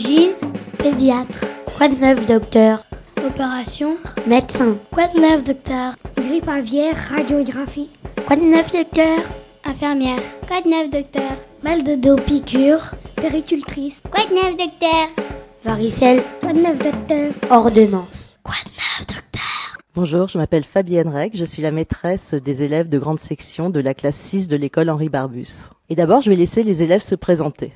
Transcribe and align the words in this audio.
Chirurgie, 0.00 0.30
pédiatre. 0.78 1.44
Quoi 1.76 1.88
de 1.88 1.96
neuf, 1.96 2.26
docteur? 2.26 2.84
Opération, 3.26 3.96
Médecin. 4.26 4.76
quoi 4.90 5.08
de 5.08 5.20
neuf, 5.20 5.44
docteur? 5.44 5.94
Grippe 6.16 6.48
aviaire, 6.48 6.94
radiographie. 7.10 7.90
Quoi 8.26 8.36
de 8.36 8.42
neuf, 8.42 8.72
docteur? 8.72 9.18
Infirmière, 9.64 10.18
quoi 10.48 10.62
de 10.62 10.68
neuf, 10.70 10.90
docteur? 10.90 11.30
Mal 11.62 11.84
de 11.84 11.96
dos, 11.96 12.16
piqûre. 12.16 12.92
Péricultrice. 13.16 14.00
Quoi 14.10 14.24
de 14.24 14.34
neuf, 14.34 14.56
docteur? 14.56 15.08
Varicelle, 15.64 16.22
Quoi 16.40 16.52
de 16.54 16.60
neuf, 16.60 16.78
docteur? 16.78 17.32
Ordonnance. 17.50 18.28
Quoi 18.42 18.54
de 18.64 18.70
neuf, 18.70 19.06
docteur? 19.06 19.76
Bonjour, 19.94 20.28
je 20.28 20.38
m'appelle 20.38 20.64
Fabienne 20.64 21.08
Reg, 21.08 21.32
je 21.34 21.44
suis 21.44 21.62
la 21.62 21.72
maîtresse 21.72 22.32
des 22.34 22.62
élèves 22.62 22.88
de 22.88 22.98
grande 22.98 23.20
section 23.20 23.68
de 23.68 23.80
la 23.80 23.92
classe 23.92 24.16
6 24.16 24.48
de 24.48 24.56
l'école 24.56 24.88
Henri 24.88 25.10
Barbus. 25.10 25.68
Et 25.90 25.94
d'abord, 25.96 26.22
je 26.22 26.30
vais 26.30 26.36
laisser 26.36 26.62
les 26.62 26.82
élèves 26.82 27.02
se 27.02 27.14
présenter. 27.16 27.72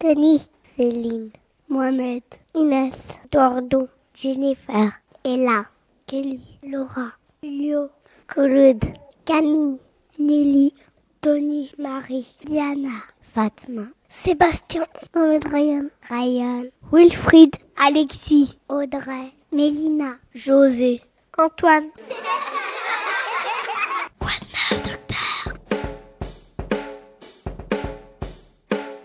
Denis. 0.00 0.48
Céline. 0.76 1.30
Mohamed. 1.68 2.22
Inès. 2.54 3.18
Dordo. 3.30 3.88
Jennifer. 4.14 4.94
Ella. 5.22 5.68
Kelly. 6.06 6.40
Laura. 6.62 7.18
Lio. 7.42 7.90
Couloud. 8.26 8.80
Camille. 9.26 9.78
Nelly. 10.18 10.72
Tony. 11.20 11.70
Marie. 11.76 12.26
Diana. 12.42 13.04
Fatma. 13.34 13.92
Sébastien. 14.08 14.86
Ryan. 15.14 15.90
Ryan. 16.08 16.70
Wilfried. 16.90 17.58
Alexis. 17.76 18.56
Audrey. 18.70 19.34
Mélina. 19.52 20.18
José. 20.34 21.02
Antoine. 21.36 21.90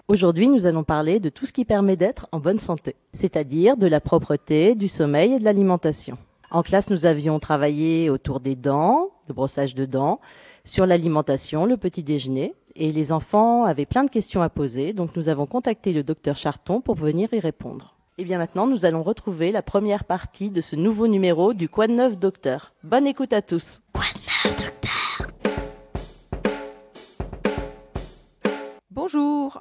Aujourd'hui, 0.07 0.47
nous 0.47 0.67
allons 0.67 0.83
parler 0.83 1.19
de 1.19 1.29
tout 1.29 1.47
ce 1.47 1.51
qui 1.51 1.65
permet 1.65 1.95
d'être 1.95 2.27
en 2.31 2.39
bonne 2.39 2.59
santé, 2.59 2.95
c'est-à-dire 3.11 3.75
de 3.75 3.87
la 3.87 3.99
propreté, 3.99 4.75
du 4.75 4.87
sommeil 4.87 5.33
et 5.33 5.39
de 5.39 5.43
l'alimentation. 5.43 6.19
En 6.51 6.61
classe, 6.61 6.91
nous 6.91 7.07
avions 7.07 7.39
travaillé 7.39 8.11
autour 8.11 8.39
des 8.39 8.55
dents, 8.55 9.09
le 9.27 9.33
brossage 9.33 9.73
de 9.73 9.85
dents, 9.85 10.19
sur 10.63 10.85
l'alimentation, 10.85 11.65
le 11.65 11.75
petit 11.75 12.03
déjeuner, 12.03 12.53
et 12.75 12.91
les 12.91 13.11
enfants 13.11 13.63
avaient 13.63 13.87
plein 13.87 14.03
de 14.03 14.11
questions 14.11 14.43
à 14.43 14.49
poser, 14.49 14.93
donc 14.93 15.15
nous 15.15 15.27
avons 15.27 15.47
contacté 15.47 15.91
le 15.91 16.03
docteur 16.03 16.37
Charton 16.37 16.81
pour 16.81 16.93
venir 16.93 17.33
y 17.33 17.39
répondre. 17.39 17.95
Et 18.19 18.25
bien 18.25 18.37
maintenant, 18.37 18.67
nous 18.67 18.85
allons 18.85 19.01
retrouver 19.01 19.51
la 19.51 19.63
première 19.63 20.03
partie 20.03 20.51
de 20.51 20.61
ce 20.61 20.75
nouveau 20.75 21.07
numéro 21.07 21.53
du 21.53 21.67
Quoi 21.67 21.87
de 21.87 21.93
neuf 21.93 22.15
docteur? 22.15 22.73
Bonne 22.83 23.07
écoute 23.07 23.33
à 23.33 23.41
tous. 23.41 23.81
Quoi 23.91 24.03
de 24.13 24.49
neuf, 24.49 24.55
docteur? 24.55 24.84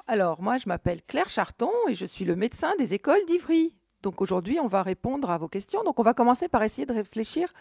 Alors 0.07 0.41
moi 0.41 0.57
je 0.57 0.67
m'appelle 0.67 1.01
Claire 1.03 1.29
Charton 1.29 1.71
et 1.89 1.95
je 1.95 2.05
suis 2.05 2.25
le 2.25 2.35
médecin 2.35 2.73
des 2.77 2.93
écoles 2.93 3.25
d'Ivry. 3.27 3.73
Donc 4.03 4.21
aujourd'hui 4.21 4.59
on 4.59 4.67
va 4.67 4.83
répondre 4.83 5.29
à 5.29 5.37
vos 5.37 5.47
questions. 5.47 5.83
Donc 5.83 5.99
on 5.99 6.03
va 6.03 6.13
commencer 6.13 6.47
par 6.47 6.63
essayer 6.63 6.85
de 6.85 6.93
réfléchir 6.93 7.51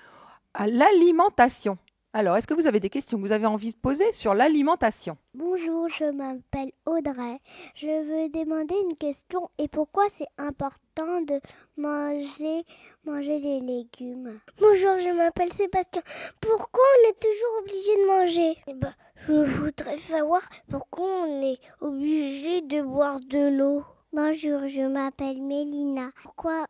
à 0.53 0.67
l'alimentation. 0.67 1.79
Alors 2.17 2.37
est-ce 2.37 2.47
que 2.47 2.55
vous 2.55 2.69
avez 2.69 2.79
des 2.79 2.91
questions 2.91 3.19
que 3.19 3.23
vous 3.27 3.33
avez 3.33 3.47
envie 3.47 3.73
de 3.73 3.77
poser 3.77 4.13
sur 4.13 4.35
l'alimentation? 4.35 5.17
Bonjour, 5.35 5.89
je 5.89 6.05
m'appelle 6.13 6.71
Audrey. 6.87 7.41
Je 7.75 7.89
veux 7.89 8.29
demander 8.29 8.77
une 8.89 8.97
question. 8.97 9.51
Et 9.59 9.67
pourquoi 9.67 10.05
c'est 10.11 10.29
important 10.39 11.23
de 11.23 11.41
manger, 11.77 12.63
manger 13.05 13.41
les 13.41 13.59
légumes? 13.59 14.39
Bonjour, 14.61 14.97
je 15.01 15.13
m'appelle 15.13 15.53
Sébastien. 15.53 16.03
Pourquoi 16.41 16.85
on 16.85 17.09
est 17.09 17.19
toujours 17.19 17.59
obligé 17.63 17.97
de 17.97 18.07
manger? 18.07 18.59
Eh 18.69 18.75
ben, 18.75 18.95
Je 19.27 19.33
voudrais 19.33 19.99
savoir 19.99 20.43
pourquoi 20.71 21.25
on 21.27 21.43
est 21.43 21.59
obligé 21.81 22.61
de 22.61 22.81
boire 22.81 23.19
de 23.19 23.59
l'eau. 23.59 23.83
Bonjour, 24.13 24.69
je 24.69 24.87
m'appelle 24.87 25.43
Mélina. 25.43 26.13
Pourquoi 26.23 26.67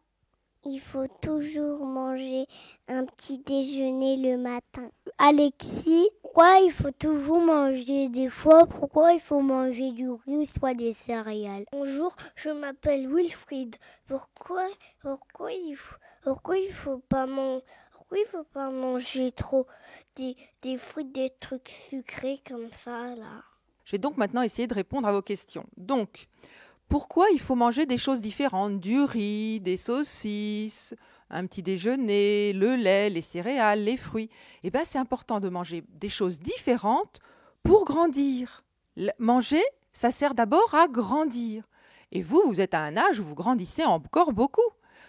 il 0.67 0.81
faut 0.81 1.07
toujours 1.21 1.85
manger 1.85 2.47
un 2.89 3.05
petit 3.05 3.39
déjeuner 3.39 4.17
le 4.17 4.37
matin. 4.37 4.91
Alexis, 5.19 6.09
pourquoi 6.23 6.59
il 6.61 6.73
faut 6.73 6.91
toujours 6.91 7.41
manger 7.41 8.09
des 8.09 8.29
fois? 8.29 8.67
Pourquoi 8.67 9.13
il 9.13 9.21
faut 9.21 9.41
manger 9.41 9.93
du 9.93 10.09
riz 10.09 10.37
ou 10.37 10.47
soit 10.47 10.75
des 10.75 10.93
céréales? 10.93 11.65
Bonjour, 11.73 12.17
je 12.35 12.51
m'appelle 12.51 13.09
Wilfried. 13.09 13.77
Pourquoi, 14.07 14.67
pourquoi 15.01 15.53
il 15.53 15.77
faut, 15.77 15.97
pourquoi 16.23 16.59
il 16.59 16.73
faut 16.73 16.99
pas 17.09 17.27
manger 17.27 17.63
pourquoi 17.93 18.19
il 18.19 18.27
faut 18.27 18.45
pas 18.45 18.71
manger 18.71 19.33
trop 19.33 19.67
des, 20.17 20.37
des 20.61 20.77
fruits, 20.77 21.07
des 21.07 21.33
trucs 21.41 21.71
sucrés 21.89 22.41
comme 22.47 22.71
ça 22.85 23.15
là? 23.15 23.43
Je 23.85 23.93
vais 23.93 23.99
donc 23.99 24.17
maintenant 24.17 24.43
essayer 24.43 24.67
de 24.67 24.75
répondre 24.75 25.09
à 25.09 25.13
vos 25.13 25.23
questions. 25.23 25.67
Donc, 25.77 26.29
pourquoi 26.89 27.27
il 27.33 27.41
faut 27.41 27.55
manger 27.55 27.87
des 27.87 27.99
choses 27.99 28.21
différentes 28.21 28.81
Du 28.81 29.03
riz, 29.03 29.61
des 29.61 29.77
saucisses, 29.77 30.95
un 31.31 31.47
petit 31.47 31.62
déjeuner, 31.62 32.53
le 32.53 32.77
lait, 32.77 33.11
les 33.11 33.22
céréales, 33.22 33.84
les 33.84 33.97
fruits. 33.97 34.31
Eh 34.62 34.71
bien, 34.71 34.83
c'est 34.84 34.99
important 34.99 35.41
de 35.41 35.49
manger 35.49 35.84
des 35.89 36.09
choses 36.09 36.39
différentes 36.39 37.21
pour 37.62 37.84
grandir. 37.84 38.65
Manger, 39.19 39.62
ça 39.93 40.11
sert 40.11 40.34
d'abord 40.34 40.75
à 40.75 40.87
grandir. 40.87 41.65
Et 42.12 42.22
vous, 42.22 42.43
vous 42.47 42.61
êtes 42.61 42.75
à 42.75 42.83
un 42.83 42.97
âge 42.97 43.19
où 43.19 43.25
vous 43.25 43.34
grandissez 43.34 43.84
encore 43.84 44.33
beaucoup. 44.33 44.62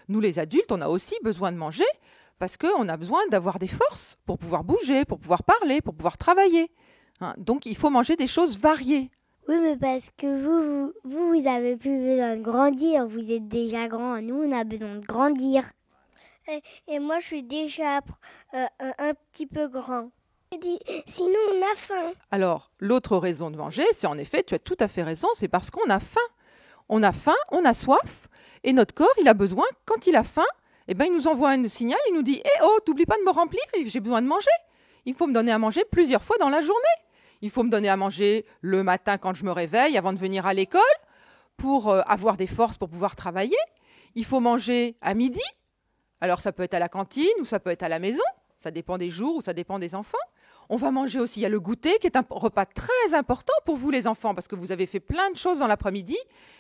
Nous, 0.08 0.20
les 0.20 0.40
adultes, 0.40 0.72
on 0.72 0.82
a 0.82 0.88
aussi 0.88 1.16
besoin 1.24 1.52
de 1.52 1.58
manger 1.58 1.86
parce 2.40 2.58
qu'on 2.58 2.90
a 2.90 2.98
besoin 2.98 3.22
d'avoir 3.30 3.60
des 3.60 3.68
forces 3.68 4.18
pour 4.26 4.38
pouvoir 4.38 4.64
bouger, 4.64 5.06
pour 5.06 5.20
pouvoir 5.20 5.44
parler, 5.44 5.82
pour 5.82 5.96
pouvoir 5.96 6.18
travailler. 6.18 6.72
Hein, 7.22 7.34
Donc, 7.38 7.66
il 7.66 7.78
faut 7.78 7.90
manger 7.90 8.16
des 8.16 8.28
choses 8.28 8.58
variées. 8.58 9.12
Oui, 9.48 9.58
mais 9.62 9.78
parce 9.78 10.10
que 10.18 10.26
vous, 10.26 10.94
vous, 11.04 11.34
vous, 11.34 11.48
avez 11.48 11.78
plus 11.78 12.00
besoin 12.00 12.36
de 12.36 12.42
grandir. 12.42 13.06
Vous 13.06 13.32
êtes 13.32 13.48
déjà 13.48 13.88
grand. 13.88 14.22
Nous, 14.22 14.36
on 14.36 14.52
a 14.52 14.64
besoin 14.64 14.96
de 14.96 15.06
grandir. 15.06 15.64
Et, 16.48 16.62
et 16.88 17.00
moi, 17.00 17.20
je 17.20 17.28
suis 17.28 17.44
déjà 17.44 17.98
euh, 18.54 18.66
un, 18.80 18.94
un 18.98 19.14
petit 19.14 19.46
peu 19.46 19.68
grand. 19.68 20.10
Je 20.52 20.58
dis, 20.58 20.80
Sinon, 21.06 21.40
on 21.54 21.62
a 21.62 21.76
faim. 21.76 22.14
Alors, 22.32 22.72
l'autre 22.80 23.18
raison 23.18 23.52
de 23.52 23.58
manger, 23.58 23.86
c'est 23.94 24.08
en 24.08 24.18
effet, 24.18 24.44
tu 24.44 24.56
as 24.56 24.60
tout 24.60 24.78
à 24.80 24.88
fait 24.88 25.04
raison, 25.04 25.28
c'est 25.34 25.48
parce 25.48 25.70
qu'on 25.70 25.90
a 25.90 26.00
faim. 26.00 26.20
On 26.90 27.04
a 27.04 27.12
faim, 27.12 27.36
on 27.52 27.66
a 27.66 27.74
soif, 27.74 28.30
et 28.64 28.74
notre 28.74 28.94
corps, 28.94 29.14
il 29.20 29.28
a 29.28 29.34
besoin, 29.34 29.66
quand 29.86 30.08
il 30.08 30.16
a 30.16 30.24
faim, 30.24 30.46
eh 30.88 30.94
ben, 30.94 31.06
il 31.06 31.14
nous 31.14 31.28
envoie 31.28 31.50
un 31.50 31.68
signal, 31.68 32.00
il 32.10 32.14
nous 32.14 32.22
dit 32.24 32.42
Eh 32.44 32.64
oh, 32.64 32.80
t'oublies 32.86 33.06
pas 33.06 33.18
de 33.18 33.24
me 33.24 33.32
remplir, 33.32 33.62
j'ai 33.86 34.00
besoin 34.00 34.22
de 34.22 34.28
manger. 34.28 34.50
Il 35.06 35.14
faut 35.14 35.28
me 35.28 35.34
donner 35.34 35.52
à 35.52 35.58
manger 35.58 35.84
plusieurs 35.90 36.24
fois 36.24 36.38
dans 36.38 36.50
la 36.50 36.62
journée. 36.62 36.84
Il 37.46 37.52
faut 37.52 37.62
me 37.62 37.70
donner 37.70 37.90
à 37.90 37.96
manger 37.96 38.44
le 38.62 38.82
matin 38.82 39.20
quand 39.20 39.36
je 39.36 39.46
me 39.46 39.52
réveille, 39.52 40.00
avant 40.00 40.14
de 40.14 40.18
venir 40.18 40.48
à 40.48 40.56
l'école, 40.56 40.82
pour 41.58 41.90
euh, 41.90 42.02
avoir 42.08 42.38
des 42.38 42.48
forces 42.48 42.76
pour 42.76 42.90
pouvoir 42.90 43.16
travailler. 43.16 43.56
Il 44.16 44.26
faut 44.26 44.40
manger 44.40 44.98
à 45.00 45.14
midi. 45.14 45.44
Alors, 46.22 46.40
ça 46.40 46.52
peut 46.52 46.64
être 46.64 46.74
à 46.74 46.80
la 46.80 46.90
cantine 46.90 47.38
ou 47.40 47.46
ça 47.46 47.60
peut 47.60 47.70
être 47.70 47.84
à 47.84 47.88
la 47.88 48.00
maison. 48.00 48.24
Ça 48.58 48.72
dépend 48.72 48.98
des 48.98 49.12
jours 49.12 49.36
ou 49.36 49.42
ça 49.44 49.54
dépend 49.54 49.78
des 49.78 49.94
enfants. 49.94 50.18
On 50.70 50.78
va 50.78 50.90
manger 50.90 51.20
aussi, 51.20 51.42
il 51.42 51.44
y 51.44 51.46
a 51.46 51.50
le 51.50 51.60
goûter 51.60 52.00
qui 52.00 52.08
est 52.08 52.18
un 52.18 52.26
repas 52.28 52.66
très 52.66 53.14
important 53.14 53.54
pour 53.64 53.76
vous 53.76 53.92
les 53.92 54.08
enfants 54.08 54.34
parce 54.34 54.48
que 54.48 54.56
vous 54.56 54.72
avez 54.72 54.88
fait 54.88 55.00
plein 55.00 55.30
de 55.30 55.38
choses 55.38 55.60
dans 55.60 55.68
l'après-midi 55.68 56.18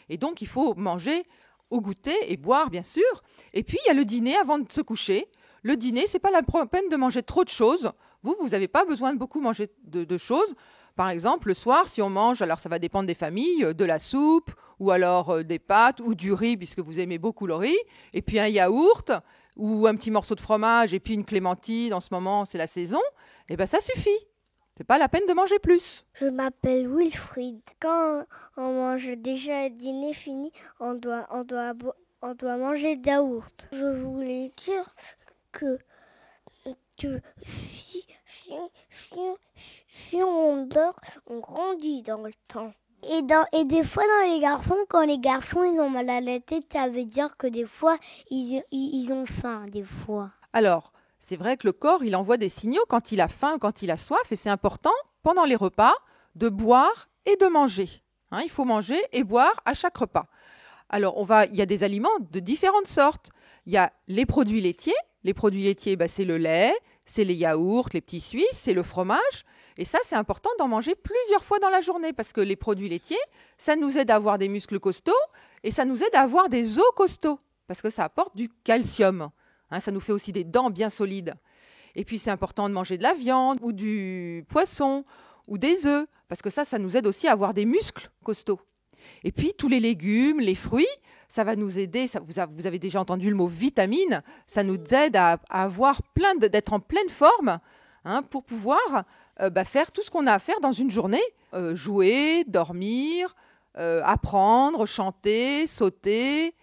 et 0.09 0.17
donc 0.19 0.43
il 0.43 0.47
faut 0.47 0.75
manger 0.75 1.25
au 1.71 1.81
goûter 1.81 2.15
et 2.31 2.37
boire 2.37 2.69
bien 2.69 2.83
sûr. 2.83 3.23
Et 3.55 3.63
puis 3.63 3.79
il 3.85 3.87
y 3.87 3.89
a 3.91 3.95
le 3.95 4.05
dîner 4.05 4.37
avant 4.37 4.59
de 4.59 4.71
se 4.71 4.81
coucher. 4.81 5.25
Le 5.63 5.77
dîner, 5.77 6.05
c'est 6.05 6.19
pas 6.19 6.29
la 6.29 6.43
peine 6.43 6.89
de 6.91 6.95
manger 6.95 7.23
trop 7.23 7.43
de 7.43 7.49
choses. 7.49 7.91
Vous, 8.25 8.35
vous 8.41 8.49
n'avez 8.49 8.67
pas 8.67 8.83
besoin 8.85 9.13
de 9.13 9.19
beaucoup 9.19 9.39
manger 9.39 9.69
de, 9.83 10.17
choses. 10.17 10.55
Par 10.95 11.09
exemple, 11.09 11.49
le 11.49 11.53
soir, 11.53 11.87
si 11.87 12.01
on 12.01 12.09
mange, 12.09 12.41
alors 12.41 12.59
ça 12.59 12.69
va 12.69 12.79
dépendre 12.79 13.05
des 13.05 13.13
familles, 13.13 13.63
euh, 13.63 13.73
de 13.73 13.85
la 13.85 13.99
soupe 13.99 14.51
ou 14.79 14.91
alors 14.91 15.29
euh, 15.29 15.43
des 15.43 15.59
pâtes 15.59 15.99
ou 15.99 16.15
du 16.15 16.33
riz 16.33 16.57
puisque 16.57 16.79
vous 16.79 16.99
aimez 16.99 17.19
beaucoup 17.19 17.45
le 17.45 17.55
riz, 17.55 17.77
et 18.13 18.21
puis 18.21 18.39
un 18.39 18.47
yaourt 18.47 19.11
ou 19.55 19.87
un 19.87 19.95
petit 19.95 20.09
morceau 20.09 20.35
de 20.35 20.41
fromage 20.41 20.93
et 20.93 20.99
puis 20.99 21.13
une 21.13 21.23
clémentine. 21.23 21.93
En 21.93 22.01
ce 22.01 22.09
moment, 22.11 22.45
c'est 22.45 22.57
la 22.57 22.67
saison. 22.67 23.01
Eh 23.47 23.55
ben 23.55 23.67
ça 23.67 23.79
suffit. 23.79 24.25
C'est 24.77 24.83
pas 24.83 24.97
la 24.97 25.07
peine 25.07 25.25
de 25.27 25.33
manger 25.33 25.59
plus. 25.59 26.05
Je 26.13 26.25
m'appelle 26.25 26.89
Wilfried. 26.89 27.61
Quand 27.79 28.25
on 28.57 28.73
mange 28.73 29.09
déjà 29.17 29.69
le 29.69 29.75
dîner 29.75 30.13
fini, 30.13 30.51
on 30.81 30.95
doit, 30.95 31.27
on 31.31 31.43
doit, 31.43 31.73
on 32.21 32.33
doit 32.33 32.57
manger 32.57 32.97
de 32.97 33.07
yaourt. 33.07 33.69
Je 33.71 33.85
voulais 33.85 34.51
dire 34.65 34.95
que, 35.53 35.77
que 36.97 37.21
si, 38.45 38.53
si, 38.89 39.15
si, 39.55 39.77
si 39.87 40.23
on 40.23 40.65
dort, 40.67 40.99
on 41.27 41.39
grandit 41.39 42.01
dans 42.03 42.21
le 42.21 42.31
temps. 42.47 42.73
Et, 43.09 43.21
dans, 43.21 43.45
et 43.53 43.65
des 43.65 43.83
fois 43.83 44.03
dans 44.03 44.29
les 44.29 44.39
garçons, 44.39 44.77
quand 44.89 45.05
les 45.05 45.19
garçons 45.19 45.63
ils 45.63 45.79
ont 45.79 45.89
mal 45.89 46.09
à 46.09 46.21
la 46.21 46.39
tête, 46.39 46.65
ça 46.71 46.87
veut 46.89 47.05
dire 47.05 47.37
que 47.37 47.47
des 47.47 47.65
fois 47.65 47.97
ils, 48.29 48.63
ils, 48.71 49.03
ils 49.03 49.11
ont 49.11 49.25
faim, 49.25 49.65
des 49.67 49.83
fois. 49.83 50.31
Alors, 50.53 50.91
c'est 51.19 51.35
vrai 51.35 51.57
que 51.57 51.67
le 51.67 51.73
corps, 51.73 52.03
il 52.03 52.15
envoie 52.15 52.37
des 52.37 52.49
signaux 52.49 52.85
quand 52.87 53.11
il 53.11 53.21
a 53.21 53.27
faim, 53.27 53.57
quand 53.59 53.81
il 53.81 53.91
a 53.91 53.97
soif, 53.97 54.31
et 54.31 54.35
c'est 54.35 54.49
important, 54.49 54.93
pendant 55.23 55.45
les 55.45 55.55
repas, 55.55 55.95
de 56.35 56.49
boire 56.49 57.09
et 57.25 57.35
de 57.35 57.47
manger. 57.47 57.89
Hein, 58.31 58.41
il 58.43 58.49
faut 58.49 58.65
manger 58.65 58.99
et 59.11 59.23
boire 59.23 59.53
à 59.65 59.73
chaque 59.73 59.97
repas. 59.97 60.27
Alors, 60.89 61.17
on 61.17 61.23
va, 61.23 61.45
il 61.45 61.55
y 61.55 61.61
a 61.61 61.65
des 61.65 61.83
aliments 61.83 62.17
de 62.19 62.39
différentes 62.39 62.87
sortes. 62.87 63.29
Il 63.65 63.73
y 63.73 63.77
a 63.77 63.91
les 64.07 64.25
produits 64.25 64.61
laitiers. 64.61 64.93
Les 65.23 65.33
produits 65.33 65.63
laitiers, 65.63 65.95
bah, 65.95 66.07
c'est 66.07 66.25
le 66.25 66.37
lait, 66.37 66.71
c'est 67.05 67.23
les 67.23 67.35
yaourts, 67.35 67.89
les 67.93 68.01
petits 68.01 68.21
suisses, 68.21 68.47
c'est 68.53 68.73
le 68.73 68.83
fromage. 68.83 69.45
Et 69.77 69.85
ça, 69.85 69.99
c'est 70.05 70.15
important 70.15 70.49
d'en 70.57 70.67
manger 70.67 70.95
plusieurs 70.95 71.43
fois 71.43 71.59
dans 71.59 71.69
la 71.69 71.81
journée 71.81 72.13
parce 72.13 72.31
que 72.31 72.41
les 72.41 72.55
produits 72.55 72.89
laitiers, 72.89 73.17
ça 73.57 73.75
nous 73.75 73.97
aide 73.97 74.09
à 74.09 74.15
avoir 74.15 74.37
des 74.37 74.47
muscles 74.47 74.79
costauds 74.79 75.11
Et 75.63 75.71
ça 75.71 75.85
nous 75.85 76.01
aide 76.01 76.15
à 76.15 76.21
avoir 76.21 76.49
des 76.49 76.79
os 76.79 76.91
costauds, 76.95 77.39
parce 77.67 77.81
que 77.81 77.89
ça 77.89 78.05
apporte 78.05 78.35
du 78.35 78.49
calcium. 78.63 79.29
Hein, 79.71 79.79
ça 79.79 79.91
nous 79.91 79.99
fait 79.99 80.13
aussi 80.13 80.31
des 80.31 80.43
dents 80.43 80.69
bien 80.69 80.89
solides. 80.89 81.33
Et 81.95 82.05
puis 82.05 82.19
c'est 82.19 82.31
important 82.31 82.69
de 82.69 82.73
manger 82.73 82.97
de 82.97 83.03
la 83.03 83.13
viande 83.13 83.59
ou 83.61 83.71
du 83.71 84.45
poisson 84.49 85.05
ou 85.47 85.57
des 85.57 85.85
œufs, 85.85 86.07
parce 86.27 86.41
que 86.41 86.49
ça, 86.49 86.63
ça 86.63 86.79
nous 86.79 86.97
aide 86.97 87.07
aussi 87.07 87.27
à 87.27 87.31
avoir 87.31 87.53
des 87.53 87.65
muscles 87.65 88.09
costauds. 88.23 88.59
Et 89.23 89.31
puis 89.31 89.53
tous 89.57 89.67
les 89.67 89.79
légumes, 89.79 90.39
les 90.39 90.55
fruits, 90.55 90.87
ça 91.27 91.43
va 91.43 91.55
nous 91.55 91.79
aider. 91.79 92.07
Ça, 92.07 92.19
vous, 92.19 92.67
avez, 92.67 92.79
déjà 92.79 92.99
entendu 92.99 93.29
le 93.29 93.35
mot 93.35 93.47
vitamine. 93.47 94.21
Ça 94.47 94.63
nous 94.63 94.77
aide 94.91 95.15
à, 95.15 95.39
à 95.49 95.63
avoir 95.63 96.01
plein 96.13 96.35
d'être 96.35 96.73
en 96.73 96.79
pleine 96.79 97.09
forme 97.09 97.59
hein, 98.05 98.21
pour 98.23 98.43
pouvoir 98.43 99.05
euh, 99.41 99.49
bah, 99.49 99.65
faire 99.65 99.91
tout 99.91 100.01
ce 100.01 100.09
qu'on 100.09 100.27
a 100.27 100.33
à 100.33 100.39
faire 100.39 100.59
dans 100.61 100.71
une 100.71 100.89
journée 100.89 101.21
euh, 101.53 101.75
jouer, 101.75 102.45
dormir, 102.47 103.35
euh, 103.77 104.01
apprendre, 104.03 104.85
chanter, 104.85 105.67
sauter, 105.67 106.53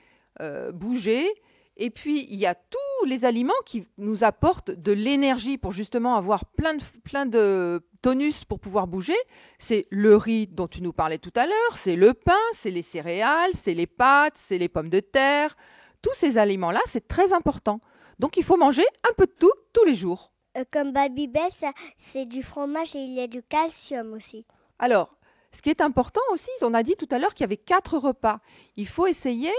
bouger. 0.72 1.28
Et 1.76 1.90
puis, 1.90 2.26
il 2.28 2.38
y 2.38 2.46
a 2.46 2.54
tous 2.54 3.06
les 3.06 3.24
aliments 3.24 3.52
qui 3.64 3.86
nous 3.96 4.24
apportent 4.24 4.70
de 4.70 4.92
l'énergie 4.92 5.58
pour 5.58 5.72
justement 5.72 6.16
avoir 6.16 6.44
plein 6.44 6.74
de, 6.74 6.82
plein 7.02 7.26
de 7.26 7.82
tonus 8.02 8.44
pour 8.44 8.60
pouvoir 8.60 8.86
bouger. 8.86 9.16
C'est 9.58 9.86
le 9.90 10.16
riz 10.16 10.46
dont 10.46 10.68
tu 10.68 10.82
nous 10.82 10.92
parlais 10.92 11.18
tout 11.18 11.32
à 11.34 11.46
l'heure, 11.46 11.76
c'est 11.76 11.96
le 11.96 12.12
pain, 12.12 12.32
c'est 12.52 12.70
les 12.70 12.82
céréales, 12.82 13.52
c'est 13.54 13.74
les 13.74 13.86
pâtes, 13.86 14.34
c'est 14.36 14.58
les 14.58 14.68
pommes 14.68 14.90
de 14.90 15.00
terre. 15.00 15.56
Tous 16.02 16.14
ces 16.14 16.36
aliments-là, 16.36 16.80
c'est 16.86 17.08
très 17.08 17.32
important. 17.32 17.80
Donc, 18.18 18.36
il 18.36 18.44
faut 18.44 18.56
manger 18.56 18.84
un 19.08 19.14
peu 19.14 19.26
de 19.26 19.32
tout 19.32 19.52
tous 19.72 19.84
les 19.84 19.94
jours. 19.94 20.32
Euh, 20.58 20.64
comme 20.70 20.92
Babybel, 20.92 21.50
c'est 21.96 22.26
du 22.26 22.42
fromage 22.42 22.94
et 22.94 22.98
il 22.98 23.14
y 23.14 23.20
a 23.20 23.26
du 23.26 23.42
calcium 23.42 24.12
aussi. 24.12 24.44
Alors, 24.78 25.16
ce 25.52 25.62
qui 25.62 25.70
est 25.70 25.80
important 25.80 26.20
aussi, 26.32 26.50
on 26.62 26.74
a 26.74 26.82
dit 26.82 26.96
tout 26.96 27.08
à 27.10 27.18
l'heure 27.18 27.34
qu'il 27.34 27.42
y 27.42 27.44
avait 27.44 27.56
quatre 27.56 27.98
repas. 27.98 28.40
Il 28.76 28.88
faut 28.88 29.06
essayer 29.06 29.52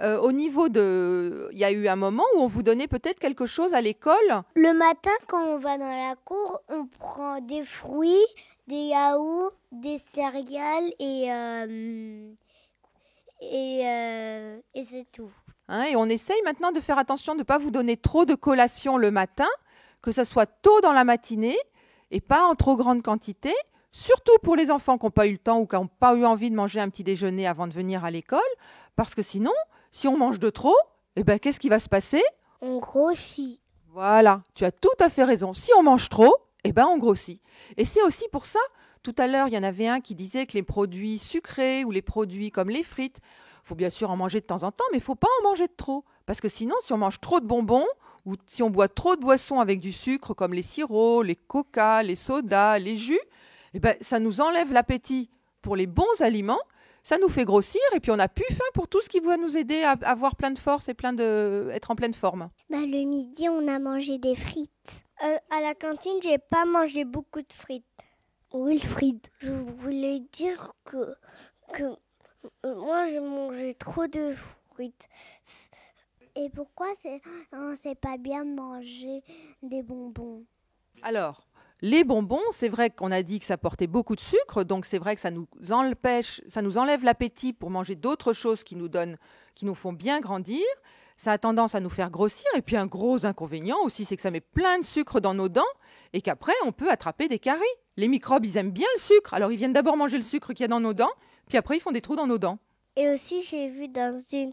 euh, 0.00 0.18
au 0.20 0.32
niveau 0.32 0.68
de... 0.68 1.48
Il 1.52 1.58
y 1.58 1.64
a 1.64 1.72
eu 1.72 1.88
un 1.88 1.96
moment 1.96 2.24
où 2.36 2.40
on 2.40 2.46
vous 2.46 2.62
donnait 2.62 2.88
peut-être 2.88 3.18
quelque 3.18 3.46
chose 3.46 3.74
à 3.74 3.80
l'école? 3.80 4.14
Le 4.54 4.72
matin, 4.72 5.10
quand 5.26 5.42
on 5.42 5.58
va 5.58 5.78
dans 5.78 5.88
la 5.88 6.14
cour, 6.24 6.60
on 6.68 6.86
prend 6.86 7.40
des 7.40 7.64
fruits, 7.64 8.26
des 8.66 8.88
yaourts, 8.92 9.52
des 9.72 10.00
céréales 10.14 10.92
et... 10.98 11.32
Euh, 11.32 12.30
et, 13.40 13.82
euh, 13.84 14.58
et 14.74 14.84
c'est 14.84 15.06
tout. 15.12 15.30
Hein, 15.68 15.84
et 15.84 15.96
on 15.96 16.06
essaye 16.06 16.42
maintenant 16.42 16.72
de 16.72 16.80
faire 16.80 16.98
attention 16.98 17.34
de 17.34 17.40
ne 17.40 17.44
pas 17.44 17.58
vous 17.58 17.70
donner 17.70 17.96
trop 17.96 18.24
de 18.24 18.34
collations 18.34 18.96
le 18.96 19.10
matin, 19.10 19.48
que 20.02 20.12
ce 20.12 20.24
soit 20.24 20.46
tôt 20.46 20.80
dans 20.80 20.92
la 20.92 21.04
matinée 21.04 21.58
et 22.10 22.20
pas 22.20 22.44
en 22.46 22.54
trop 22.54 22.76
grande 22.76 23.02
quantité. 23.02 23.54
Surtout 23.92 24.36
pour 24.42 24.56
les 24.56 24.70
enfants 24.70 24.98
qui 24.98 25.06
n'ont 25.06 25.10
pas 25.10 25.26
eu 25.26 25.32
le 25.32 25.38
temps 25.38 25.60
ou 25.60 25.66
qui 25.66 25.76
n'ont 25.76 25.86
pas 25.86 26.14
eu 26.14 26.24
envie 26.24 26.50
de 26.50 26.56
manger 26.56 26.80
un 26.80 26.88
petit 26.88 27.04
déjeuner 27.04 27.46
avant 27.46 27.66
de 27.66 27.72
venir 27.72 28.04
à 28.04 28.10
l'école, 28.10 28.40
parce 28.96 29.14
que 29.14 29.22
sinon, 29.22 29.52
si 29.92 30.08
on 30.08 30.16
mange 30.16 30.38
de 30.38 30.50
trop, 30.50 30.76
eh 31.16 31.24
ben, 31.24 31.38
qu'est-ce 31.38 31.60
qui 31.60 31.68
va 31.68 31.80
se 31.80 31.88
passer? 31.88 32.22
On 32.60 32.78
grossit. 32.78 33.60
Voilà, 33.92 34.42
tu 34.54 34.64
as 34.64 34.72
tout 34.72 34.88
à 35.00 35.08
fait 35.08 35.24
raison. 35.24 35.52
Si 35.52 35.70
on 35.76 35.82
mange 35.82 36.08
trop, 36.08 36.34
eh 36.64 36.72
ben, 36.72 36.86
on 36.86 36.98
grossit. 36.98 37.40
Et 37.76 37.84
c'est 37.84 38.02
aussi 38.02 38.26
pour 38.30 38.46
ça, 38.46 38.60
tout 39.02 39.14
à 39.18 39.26
l'heure, 39.26 39.48
il 39.48 39.54
y 39.54 39.58
en 39.58 39.62
avait 39.62 39.88
un 39.88 40.00
qui 40.00 40.14
disait 40.14 40.46
que 40.46 40.52
les 40.52 40.62
produits 40.62 41.18
sucrés 41.18 41.84
ou 41.84 41.90
les 41.90 42.02
produits 42.02 42.50
comme 42.50 42.70
les 42.70 42.82
frites, 42.82 43.18
il 43.64 43.68
faut 43.68 43.74
bien 43.74 43.90
sûr 43.90 44.10
en 44.10 44.16
manger 44.16 44.40
de 44.40 44.46
temps 44.46 44.62
en 44.62 44.72
temps, 44.72 44.84
mais 44.92 44.98
il 44.98 45.00
ne 45.00 45.04
faut 45.04 45.14
pas 45.14 45.28
en 45.40 45.48
manger 45.48 45.66
de 45.66 45.72
trop. 45.76 46.04
Parce 46.26 46.40
que 46.40 46.48
sinon, 46.48 46.74
si 46.82 46.92
on 46.92 46.98
mange 46.98 47.20
trop 47.20 47.40
de 47.40 47.46
bonbons, 47.46 47.86
ou 48.24 48.36
si 48.46 48.62
on 48.62 48.70
boit 48.70 48.88
trop 48.88 49.16
de 49.16 49.20
boissons 49.20 49.60
avec 49.60 49.80
du 49.80 49.92
sucre, 49.92 50.34
comme 50.34 50.52
les 50.52 50.62
sirops, 50.62 51.24
les 51.24 51.36
coca, 51.36 52.02
les 52.02 52.14
sodas, 52.14 52.78
les 52.78 52.96
jus, 52.96 53.20
eh 53.74 53.80
ben, 53.80 53.96
ça 54.00 54.18
nous 54.18 54.40
enlève 54.40 54.72
l'appétit 54.72 55.30
pour 55.62 55.76
les 55.76 55.86
bons 55.86 56.20
aliments, 56.20 56.60
ça 57.02 57.18
nous 57.18 57.28
fait 57.28 57.44
grossir 57.44 57.80
et 57.94 58.00
puis 58.00 58.10
on 58.10 58.16
n'a 58.16 58.28
plus 58.28 58.52
faim 58.54 58.64
pour 58.74 58.88
tout 58.88 59.00
ce 59.00 59.08
qui 59.08 59.20
va 59.20 59.36
nous 59.36 59.56
aider 59.56 59.82
à 59.82 59.92
avoir 60.02 60.36
plein 60.36 60.50
de 60.50 60.58
force 60.58 60.88
et 60.88 60.94
plein 60.94 61.12
de 61.12 61.70
être 61.72 61.90
en 61.90 61.96
pleine 61.96 62.14
forme. 62.14 62.50
Bah, 62.70 62.78
le 62.80 63.04
midi, 63.04 63.48
on 63.48 63.66
a 63.68 63.78
mangé 63.78 64.18
des 64.18 64.34
frites. 64.34 65.04
Euh, 65.24 65.36
à 65.50 65.60
la 65.60 65.74
cantine, 65.74 66.18
j'ai 66.22 66.38
pas 66.38 66.64
mangé 66.64 67.04
beaucoup 67.04 67.40
de 67.40 67.52
frites. 67.52 67.84
Oui, 68.52 68.78
frites. 68.78 69.30
Je 69.38 69.50
voulais 69.50 70.20
dire 70.32 70.72
que, 70.84 71.14
que 71.72 71.84
moi, 72.64 73.06
j'ai 73.08 73.20
mangé 73.20 73.74
trop 73.74 74.06
de 74.06 74.34
frites. 74.72 75.08
Et 76.36 76.48
pourquoi 76.50 76.86
c'est 76.94 77.20
c'est 77.76 77.96
pas 77.98 78.16
bien 78.16 78.44
de 78.44 78.54
manger 78.54 79.22
des 79.62 79.82
bonbons? 79.82 80.44
Alors, 81.02 81.47
les 81.80 82.02
bonbons, 82.04 82.42
c'est 82.50 82.68
vrai 82.68 82.90
qu'on 82.90 83.12
a 83.12 83.22
dit 83.22 83.38
que 83.38 83.46
ça 83.46 83.56
portait 83.56 83.86
beaucoup 83.86 84.16
de 84.16 84.20
sucre, 84.20 84.64
donc 84.64 84.84
c'est 84.84 84.98
vrai 84.98 85.14
que 85.14 85.20
ça 85.20 85.30
nous 85.30 85.46
empêche, 85.70 86.40
ça 86.48 86.60
nous 86.60 86.76
enlève 86.76 87.04
l'appétit 87.04 87.52
pour 87.52 87.70
manger 87.70 87.94
d'autres 87.94 88.32
choses 88.32 88.64
qui 88.64 88.74
nous 88.74 88.88
donnent, 88.88 89.16
qui 89.54 89.64
nous 89.64 89.74
font 89.74 89.92
bien 89.92 90.20
grandir. 90.20 90.64
Ça 91.16 91.32
a 91.32 91.38
tendance 91.38 91.74
à 91.74 91.80
nous 91.80 91.90
faire 91.90 92.10
grossir. 92.10 92.46
Et 92.56 92.62
puis 92.62 92.76
un 92.76 92.86
gros 92.86 93.26
inconvénient 93.26 93.78
aussi, 93.82 94.04
c'est 94.04 94.14
que 94.16 94.22
ça 94.22 94.30
met 94.30 94.40
plein 94.40 94.78
de 94.78 94.84
sucre 94.84 95.20
dans 95.20 95.34
nos 95.34 95.48
dents 95.48 95.62
et 96.12 96.20
qu'après 96.20 96.52
on 96.64 96.72
peut 96.72 96.90
attraper 96.90 97.28
des 97.28 97.38
caries. 97.38 97.62
Les 97.96 98.08
microbes, 98.08 98.46
ils 98.46 98.56
aiment 98.56 98.70
bien 98.70 98.86
le 98.94 99.00
sucre, 99.00 99.34
alors 99.34 99.50
ils 99.50 99.56
viennent 99.56 99.72
d'abord 99.72 99.96
manger 99.96 100.16
le 100.16 100.22
sucre 100.22 100.52
qu'il 100.52 100.60
y 100.60 100.64
a 100.64 100.68
dans 100.68 100.80
nos 100.80 100.94
dents, 100.94 101.10
puis 101.48 101.58
après 101.58 101.76
ils 101.76 101.80
font 101.80 101.90
des 101.90 102.00
trous 102.00 102.16
dans 102.16 102.28
nos 102.28 102.38
dents. 102.38 102.58
Et 102.96 103.08
aussi, 103.08 103.42
j'ai 103.42 103.68
vu 103.68 103.88
dans 103.88 104.20
une 104.32 104.52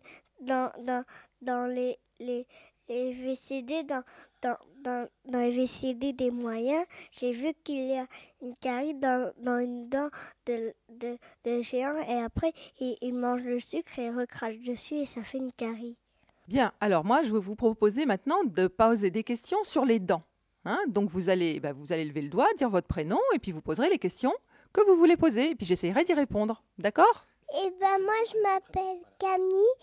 les, 2.20 2.48
les 2.90 3.14
VCD, 3.14 3.84
dans, 3.84 4.04
dans, 4.42 4.58
dans, 4.84 5.08
dans 5.26 5.40
les 5.40 5.52
VCD 5.52 6.14
des 6.14 6.32
moyens, 6.32 6.86
j'ai 7.12 7.32
vu 7.32 7.54
qu'il 7.64 7.88
y 7.88 7.98
a 7.98 8.06
une 8.42 8.56
carie 8.58 8.94
dans, 8.94 9.32
dans 9.38 9.60
une 9.60 9.90
dent 9.90 10.10
de, 10.46 10.74
de, 10.90 11.18
de 11.44 11.62
géant 11.62 11.98
et 12.08 12.22
après 12.22 12.52
il, 12.80 12.98
il 13.02 13.14
mange 13.14 13.44
le 13.44 13.60
sucre 13.60 13.98
et 14.00 14.06
il 14.06 14.12
recrache 14.18 14.60
dessus 14.60 14.96
et 14.96 15.06
ça 15.06 15.24
fait 15.24 15.40
une 15.40 15.52
carie. 15.52 15.96
Bien, 16.48 16.74
alors 16.80 17.04
moi 17.04 17.24
je 17.24 17.34
vais 17.34 17.40
vous 17.40 17.56
proposer 17.56 18.06
maintenant 18.06 18.44
de 18.44 18.68
poser 18.68 19.10
des 19.10 19.24
questions 19.24 19.64
sur 19.64 19.86
les 19.86 20.00
dents. 20.00 20.24
Hein 20.66 20.80
Donc 20.88 21.10
vous 21.10 21.30
allez, 21.30 21.60
bah, 21.60 21.74
vous 21.74 21.92
allez 21.92 22.06
lever 22.06 22.22
le 22.22 22.30
doigt, 22.30 22.48
dire 22.58 22.70
votre 22.70 22.88
prénom 22.88 23.20
et 23.34 23.40
puis 23.40 23.52
vous 23.52 23.62
poserez 23.62 23.90
les 23.90 24.00
questions 24.00 24.34
que 24.74 24.82
vous 24.86 24.96
voulez 24.96 25.18
poser 25.18 25.52
et 25.52 25.56
puis 25.56 25.66
j'essaierai 25.66 26.04
d'y 26.04 26.14
répondre. 26.14 26.64
D'accord? 26.78 27.26
Eh 27.64 27.70
ben 27.80 27.98
moi 28.04 28.14
je 28.32 28.42
m'appelle 28.42 29.00
Camille 29.20 29.76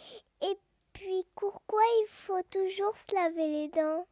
et 0.43 0.57
puis 0.93 1.25
pourquoi 1.35 1.83
il 2.03 2.07
faut 2.09 2.43
toujours 2.51 2.95
se 2.95 3.15
laver 3.15 3.49
les 3.49 3.69
dents? 3.69 4.07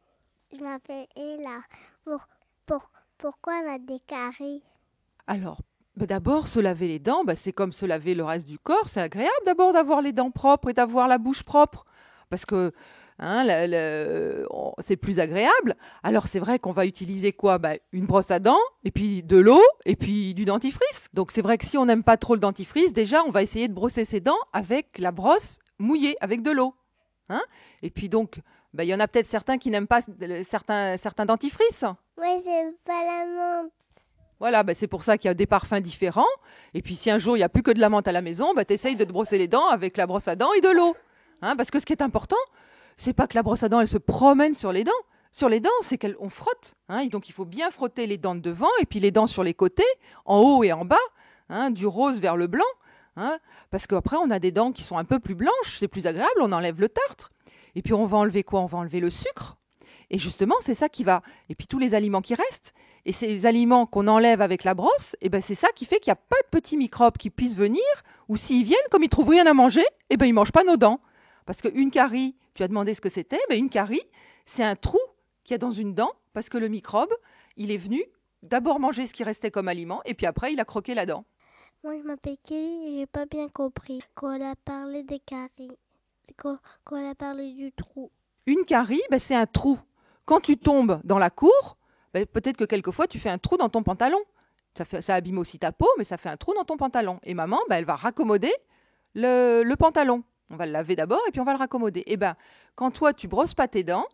Je 0.53 0.63
m'appelle 0.63 1.07
Ella. 1.15 1.61
Pour, 2.03 2.27
pour, 2.65 2.89
pourquoi 3.17 3.53
on 3.63 3.73
a 3.73 3.79
des 3.79 3.99
caries? 3.99 4.63
Alors, 5.27 5.61
bah, 5.95 6.05
d'abord, 6.05 6.47
se 6.47 6.59
laver 6.59 6.87
les 6.87 6.99
dents, 6.99 7.23
bah, 7.23 7.35
c'est 7.35 7.53
comme 7.53 7.71
se 7.71 7.85
laver 7.85 8.15
le 8.15 8.23
reste 8.23 8.47
du 8.47 8.59
corps. 8.59 8.87
C'est 8.87 9.01
agréable 9.01 9.31
d'abord 9.45 9.73
d'avoir 9.73 10.01
les 10.01 10.11
dents 10.11 10.31
propres 10.31 10.69
et 10.69 10.73
d'avoir 10.73 11.07
la 11.07 11.17
bouche 11.17 11.43
propre. 11.43 11.85
Parce 12.29 12.45
que 12.45 12.71
hein, 13.19 13.45
c'est 14.79 14.97
plus 14.97 15.19
agréable. 15.19 15.75
Alors, 16.03 16.27
c'est 16.27 16.39
vrai 16.39 16.59
qu'on 16.59 16.71
va 16.71 16.85
utiliser 16.85 17.31
quoi? 17.31 17.57
Bah, 17.57 17.75
Une 17.91 18.05
brosse 18.05 18.31
à 18.31 18.39
dents, 18.39 18.59
et 18.83 18.91
puis 18.91 19.23
de 19.23 19.37
l'eau, 19.37 19.61
et 19.85 19.95
puis 19.95 20.33
du 20.33 20.45
dentifrice. 20.45 21.07
Donc, 21.13 21.31
c'est 21.31 21.41
vrai 21.41 21.57
que 21.57 21.65
si 21.65 21.77
on 21.77 21.85
n'aime 21.85 22.03
pas 22.03 22.17
trop 22.17 22.33
le 22.33 22.41
dentifrice, 22.41 22.93
déjà, 22.93 23.23
on 23.23 23.31
va 23.31 23.43
essayer 23.43 23.67
de 23.67 23.73
brosser 23.73 24.05
ses 24.05 24.21
dents 24.21 24.39
avec 24.53 24.97
la 24.97 25.11
brosse 25.11 25.59
mouillée, 25.81 26.15
avec 26.21 26.41
de 26.41 26.51
l'eau. 26.51 26.73
Hein 27.29 27.41
et 27.81 27.89
puis 27.89 28.09
donc, 28.09 28.39
bah, 28.73 28.83
il 28.83 28.87
y 28.87 28.95
en 28.95 28.99
a 28.99 29.07
peut-être 29.07 29.27
certains 29.27 29.57
qui 29.57 29.69
n'aiment 29.69 29.87
pas 29.87 30.01
certains, 30.43 30.97
certains 30.97 31.25
dentifrices. 31.25 31.83
Moi 32.17 32.39
j'aime 32.43 32.73
pas 32.85 33.03
la 33.03 33.25
menthe. 33.25 33.71
Voilà, 34.39 34.63
bah, 34.63 34.73
c'est 34.73 34.87
pour 34.87 35.03
ça 35.03 35.17
qu'il 35.17 35.27
y 35.27 35.31
a 35.31 35.33
des 35.33 35.45
parfums 35.45 35.81
différents. 35.81 36.25
Et 36.73 36.81
puis 36.81 36.95
si 36.95 37.11
un 37.11 37.17
jour 37.17 37.35
il 37.35 37.41
n'y 37.41 37.43
a 37.43 37.49
plus 37.49 37.63
que 37.63 37.71
de 37.71 37.79
la 37.79 37.89
menthe 37.89 38.07
à 38.07 38.11
la 38.11 38.21
maison, 38.21 38.53
bah, 38.53 38.65
tu 38.65 38.73
essayes 38.73 38.95
de 38.95 39.03
te 39.03 39.11
brosser 39.11 39.37
les 39.37 39.47
dents 39.47 39.67
avec 39.67 39.97
la 39.97 40.07
brosse 40.07 40.27
à 40.27 40.35
dents 40.35 40.53
et 40.53 40.61
de 40.61 40.69
l'eau. 40.69 40.95
Hein, 41.41 41.55
parce 41.55 41.69
que 41.71 41.79
ce 41.79 41.85
qui 41.85 41.93
est 41.93 42.01
important, 42.01 42.37
c'est 42.97 43.13
pas 43.13 43.27
que 43.27 43.35
la 43.35 43.43
brosse 43.43 43.63
à 43.63 43.69
dents 43.69 43.81
elle 43.81 43.87
se 43.87 43.97
promène 43.97 44.55
sur 44.55 44.71
les 44.71 44.83
dents. 44.83 44.91
Sur 45.31 45.47
les 45.47 45.61
dents, 45.61 45.69
c'est 45.81 45.97
qu'on 45.97 46.29
frotte. 46.29 46.75
Hein, 46.89 46.99
et 46.99 47.09
donc 47.09 47.29
il 47.29 47.31
faut 47.31 47.45
bien 47.45 47.71
frotter 47.71 48.05
les 48.05 48.17
dents 48.17 48.35
de 48.35 48.41
devant 48.41 48.69
et 48.81 48.85
puis 48.85 48.99
les 48.99 49.11
dents 49.11 49.27
sur 49.27 49.43
les 49.43 49.53
côtés, 49.53 49.85
en 50.25 50.39
haut 50.39 50.63
et 50.63 50.73
en 50.73 50.85
bas, 50.85 50.97
hein, 51.49 51.71
du 51.71 51.87
rose 51.87 52.19
vers 52.19 52.35
le 52.35 52.47
blanc. 52.47 52.65
Hein, 53.15 53.39
parce 53.69 53.87
qu'après, 53.87 54.17
on 54.17 54.31
a 54.31 54.39
des 54.39 54.51
dents 54.51 54.71
qui 54.71 54.83
sont 54.83 54.97
un 54.97 55.05
peu 55.05 55.19
plus 55.19 55.35
blanches, 55.35 55.77
c'est 55.79 55.87
plus 55.87 56.07
agréable, 56.07 56.41
on 56.41 56.51
enlève 56.51 56.79
le 56.79 56.89
tartre. 56.89 57.31
Et 57.75 57.81
puis 57.81 57.93
on 57.93 58.05
va 58.05 58.17
enlever 58.17 58.43
quoi? 58.43 58.61
On 58.61 58.65
va 58.65 58.79
enlever 58.79 58.99
le 58.99 59.09
sucre. 59.09 59.57
Et 60.09 60.19
justement, 60.19 60.55
c'est 60.59 60.75
ça 60.75 60.89
qui 60.89 61.03
va. 61.03 61.21
Et 61.49 61.55
puis 61.55 61.67
tous 61.67 61.79
les 61.79 61.95
aliments 61.95 62.21
qui 62.21 62.35
restent. 62.35 62.73
Et 63.05 63.13
ces 63.13 63.45
aliments 63.45 63.85
qu'on 63.85 64.07
enlève 64.07 64.41
avec 64.41 64.63
la 64.63 64.73
brosse, 64.73 65.15
et 65.21 65.29
ben 65.29 65.41
c'est 65.41 65.55
ça 65.55 65.69
qui 65.73 65.85
fait 65.85 65.99
qu'il 65.99 66.11
n'y 66.11 66.17
a 66.17 66.21
pas 66.29 66.39
de 66.43 66.49
petits 66.59 66.77
microbes 66.77 67.17
qui 67.17 67.29
puissent 67.29 67.55
venir, 67.55 67.81
ou 68.27 68.37
s'ils 68.37 68.63
viennent, 68.63 68.77
comme 68.91 69.03
ils 69.03 69.09
trouvent 69.09 69.29
rien 69.29 69.47
à 69.47 69.53
manger, 69.53 69.85
et 70.09 70.17
ben 70.17 70.25
ils 70.25 70.33
mangent 70.33 70.51
pas 70.51 70.63
nos 70.63 70.77
dents. 70.77 71.01
Parce 71.45 71.61
qu'une 71.61 71.89
carie, 71.89 72.35
tu 72.53 72.61
as 72.61 72.67
demandé 72.67 72.93
ce 72.93 73.01
que 73.01 73.09
c'était, 73.09 73.39
ben 73.49 73.57
une 73.57 73.69
carie, 73.69 74.03
c'est 74.45 74.63
un 74.63 74.75
trou 74.75 74.99
qu'il 75.43 75.53
y 75.53 75.55
a 75.55 75.57
dans 75.57 75.71
une 75.71 75.95
dent, 75.95 76.11
parce 76.33 76.49
que 76.49 76.59
le 76.59 76.67
microbe, 76.67 77.13
il 77.57 77.71
est 77.71 77.77
venu 77.77 78.03
d'abord 78.43 78.79
manger 78.79 79.07
ce 79.07 79.13
qui 79.13 79.23
restait 79.23 79.49
comme 79.49 79.67
aliment, 79.67 80.01
et 80.05 80.13
puis 80.13 80.27
après 80.27 80.53
il 80.53 80.59
a 80.59 80.65
croqué 80.65 80.93
la 80.93 81.07
dent. 81.07 81.25
Moi 81.83 81.97
je 81.97 82.03
m'appelle 82.03 82.37
Kelly 82.45 82.87
et 82.87 82.99
j'ai 82.99 83.05
pas 83.07 83.25
bien 83.25 83.49
compris 83.49 84.03
quand 84.13 84.39
a 84.39 84.55
parlé 84.55 85.01
des 85.01 85.17
caries. 85.17 85.75
Quand, 86.37 86.59
quand 86.83 86.95
on 86.97 87.09
a 87.09 87.15
parlé 87.15 87.53
du 87.53 87.71
trou. 87.71 88.11
Une 88.45 88.65
carie, 88.65 89.01
ben, 89.09 89.19
c'est 89.19 89.33
un 89.33 89.47
trou. 89.47 89.79
Quand 90.25 90.39
tu 90.39 90.57
tombes 90.57 91.01
dans 91.03 91.17
la 91.17 91.31
cour, 91.31 91.77
ben, 92.13 92.27
peut-être 92.27 92.57
que 92.57 92.65
quelquefois 92.65 93.07
tu 93.07 93.17
fais 93.17 93.31
un 93.31 93.39
trou 93.39 93.57
dans 93.57 93.69
ton 93.69 93.81
pantalon. 93.81 94.19
Ça, 94.77 94.85
fait, 94.85 95.09
abîme 95.09 95.39
aussi 95.39 95.57
ta 95.57 95.71
peau, 95.71 95.89
mais 95.97 96.03
ça 96.03 96.17
fait 96.17 96.29
un 96.29 96.37
trou 96.37 96.53
dans 96.53 96.63
ton 96.63 96.77
pantalon. 96.77 97.19
Et 97.23 97.33
maman, 97.33 97.59
ben, 97.67 97.77
elle 97.77 97.85
va 97.85 97.95
raccommoder 97.95 98.53
le, 99.15 99.73
pantalon. 99.73 100.23
On 100.51 100.57
va 100.57 100.67
le 100.67 100.71
laver 100.73 100.95
d'abord 100.95 101.21
et 101.27 101.31
puis 101.31 101.41
on 101.41 101.45
va 101.45 101.53
le 101.53 101.59
raccommoder. 101.59 102.03
Eh 102.05 102.15
ben, 102.15 102.35
quand 102.75 102.91
toi 102.91 103.11
tu 103.11 103.27
brosses 103.27 103.55
pas 103.55 103.67
tes 103.67 103.83
dents, 103.83 104.05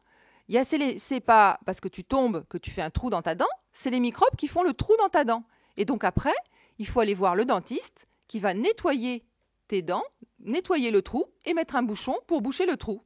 c'est 0.48 1.20
pas 1.20 1.60
parce 1.66 1.82
que 1.82 1.90
tu 1.90 2.06
tombes 2.06 2.46
que 2.48 2.58
tu 2.58 2.72
fais 2.72 2.82
un 2.82 2.92
trou 2.92 3.10
dans 3.10 3.22
ta 3.22 3.36
dent, 3.36 3.46
c'est 3.74 3.90
les 3.90 4.00
microbes 4.00 4.38
qui 4.38 4.48
font 4.48 4.64
le 4.64 4.74
trou 4.74 4.94
dans 5.00 5.10
ta 5.10 5.26
dent. 5.26 5.44
Et 5.76 5.84
donc 5.84 6.06
après, 6.06 6.34
il 6.80 6.88
faut 6.88 7.00
aller 7.00 7.14
voir 7.14 7.36
le 7.36 7.46
dentiste 7.46 8.08
qui 8.28 8.40
va 8.40 8.54
nettoyer 8.54 9.26
tes 9.68 9.82
dents, 9.82 10.04
nettoyer 10.40 10.92
le 10.92 11.02
trou 11.02 11.26
et 11.46 11.54
mettre 11.54 11.76
un 11.76 11.84
bouchon 11.84 12.16
pour 12.28 12.42
boucher 12.42 12.66
le 12.66 12.78
trou. 12.78 13.02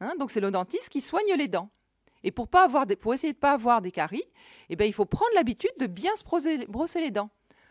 Hein, 0.00 0.14
donc 0.18 0.30
c'est 0.30 0.40
le 0.40 0.50
dentiste 0.50 0.88
qui 0.88 1.00
soigne 1.00 1.34
les 1.36 1.48
dents. 1.48 1.70
Et 2.22 2.30
pour 2.30 2.48
pas 2.48 2.64
avoir 2.64 2.86
des, 2.86 2.96
pour 2.96 3.12
essayer 3.14 3.32
de 3.32 3.38
pas 3.38 3.52
avoir 3.52 3.82
des 3.82 3.92
caries, 3.92 4.24
eh 4.70 4.76
ben 4.76 4.86
il 4.86 4.94
faut 4.94 5.04
prendre 5.04 5.32
l'habitude 5.34 5.72
de 5.78 5.86
bien 5.86 6.14
se 6.16 6.24
brosser, 6.24 6.66
brosser 6.66 7.00
les 7.00 7.10
dents. 7.10 7.30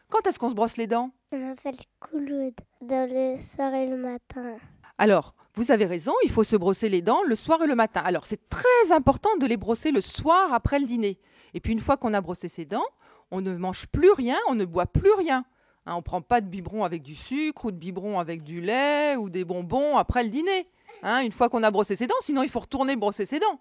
Quand 0.10 0.28
est-ce 0.28 0.38
qu'on 0.38 0.50
se 0.50 0.54
brosse 0.54 0.78
les 0.78 0.86
dents? 0.86 1.12
Je 1.32 1.38
m'appelle 1.38 1.78
Couloud, 2.00 2.54
dans 2.82 3.10
le 3.10 3.36
soir 3.36 3.74
et 3.74 3.88
le 3.88 3.98
matin. 3.98 4.58
Alors, 5.00 5.34
vous 5.56 5.72
avez 5.72 5.86
raison, 5.86 6.14
il 6.24 6.30
faut 6.30 6.44
se 6.44 6.56
brosser 6.56 6.88
les 6.88 7.02
dents 7.02 7.24
le 7.26 7.34
soir 7.34 7.64
et 7.64 7.68
le 7.68 7.74
matin. 7.74 8.02
Alors, 8.06 8.26
c'est 8.26 8.48
très 8.48 8.92
important 8.92 9.36
de 9.38 9.48
les 9.48 9.58
brosser 9.58 9.92
le 9.92 10.02
soir 10.02 10.54
après 10.54 10.80
le 10.80 10.86
dîner. 10.86 11.20
Et 11.56 11.60
puis, 11.60 11.74
une 11.74 11.80
fois 11.82 11.98
qu'on 11.98 12.14
a 12.14 12.22
brossé 12.22 12.48
ses 12.48 12.66
dents, 12.66 12.86
on 13.34 13.42
ne 13.42 13.56
mange 13.56 13.88
plus 13.88 14.12
rien, 14.12 14.38
on 14.48 14.56
ne 14.56 14.64
boit 14.64 14.86
plus 14.86 15.12
rien. 15.12 15.44
Hein, 15.86 15.94
on 15.96 15.98
ne 15.98 16.02
prend 16.02 16.22
pas 16.22 16.40
de 16.40 16.48
biberon 16.48 16.84
avec 16.84 17.02
du 17.02 17.16
sucre 17.16 17.66
ou 17.66 17.72
de 17.72 17.78
biberon 17.78 18.20
avec 18.20 18.44
du 18.44 18.62
lait 18.62 19.16
ou 19.18 19.30
des 19.30 19.44
bonbons 19.44 19.98
après 19.98 20.24
le 20.24 20.30
dîner. 20.30 20.68
Hein, 21.02 21.22
une 21.22 21.32
fois 21.32 21.50
qu'on 21.50 21.64
a 21.64 21.72
brossé 21.72 21.96
ses 21.96 22.08
dents, 22.08 22.16
sinon 22.22 22.44
il 22.44 22.50
faut 22.50 22.60
retourner 22.60 22.96
brosser 22.96 23.26
ses 23.26 23.40
dents. 23.40 23.60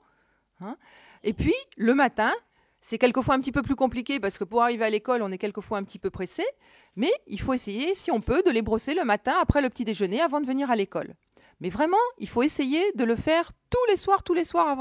Hein. 0.61 0.77
Et 1.25 1.33
puis, 1.33 1.55
le 1.77 1.95
matin, 1.95 2.33
c'est 2.83 2.99
quelquefois 2.99 3.35
un 3.35 3.41
petit 3.41 3.51
peu 3.51 3.63
plus 3.63 3.75
compliqué 3.75 4.21
parce 4.21 4.39
que 4.39 4.45
pour 4.45 4.63
arriver 4.63 4.85
à 4.85 4.91
l'école, 4.91 5.23
on 5.23 5.33
est 5.33 5.39
quelquefois 5.39 5.79
un 5.79 5.85
petit 5.85 5.99
peu 5.99 6.11
pressé. 6.11 6.45
Mais 6.95 7.11
il 7.27 7.41
faut 7.41 7.55
essayer, 7.55 7.95
si 7.95 8.11
on 8.11 8.21
peut, 8.21 8.43
de 8.45 8.51
les 8.51 8.63
brosser 8.63 8.93
le 8.93 9.05
matin 9.05 9.35
après 9.41 9.63
le 9.63 9.71
petit 9.71 9.87
déjeuner 9.87 10.21
avant 10.21 10.41
de 10.41 10.47
venir 10.47 10.71
à 10.71 10.77
l'école. 10.77 11.15
Mais 11.61 11.71
vraiment, 11.71 11.97
il 12.19 12.29
faut 12.29 12.43
essayer 12.43 12.85
de 12.93 13.05
le 13.05 13.17
faire 13.17 13.53
tous 13.71 13.85
les 13.89 13.97
soirs, 13.97 14.23
tous 14.23 14.35
les 14.35 14.45
soirs 14.45 14.77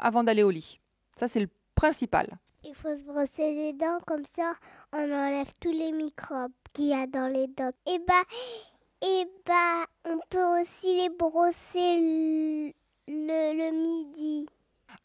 avant, 0.00 0.22
d'aller 0.22 0.42
au 0.42 0.50
lit. 0.50 0.78
Ça, 1.18 1.28
c'est 1.28 1.40
le 1.40 1.48
principal. 1.74 2.38
Il 2.68 2.74
faut 2.74 2.96
se 2.96 3.04
brosser 3.04 3.54
les 3.54 3.72
dents, 3.74 3.98
comme 4.06 4.24
ça 4.34 4.54
on 4.92 4.98
enlève 4.98 5.52
tous 5.60 5.70
les 5.70 5.92
microbes 5.92 6.50
qu'il 6.72 6.86
y 6.86 6.94
a 6.94 7.06
dans 7.06 7.28
les 7.28 7.46
dents. 7.46 7.70
Et 7.86 8.00
bah, 8.00 8.22
et 9.02 9.24
bah, 9.46 9.84
on 10.04 10.18
peut 10.28 10.60
aussi 10.60 10.96
les 10.96 11.10
brosser 11.10 12.72
le, 13.06 13.52
le, 13.56 13.70
midi. 13.70 14.48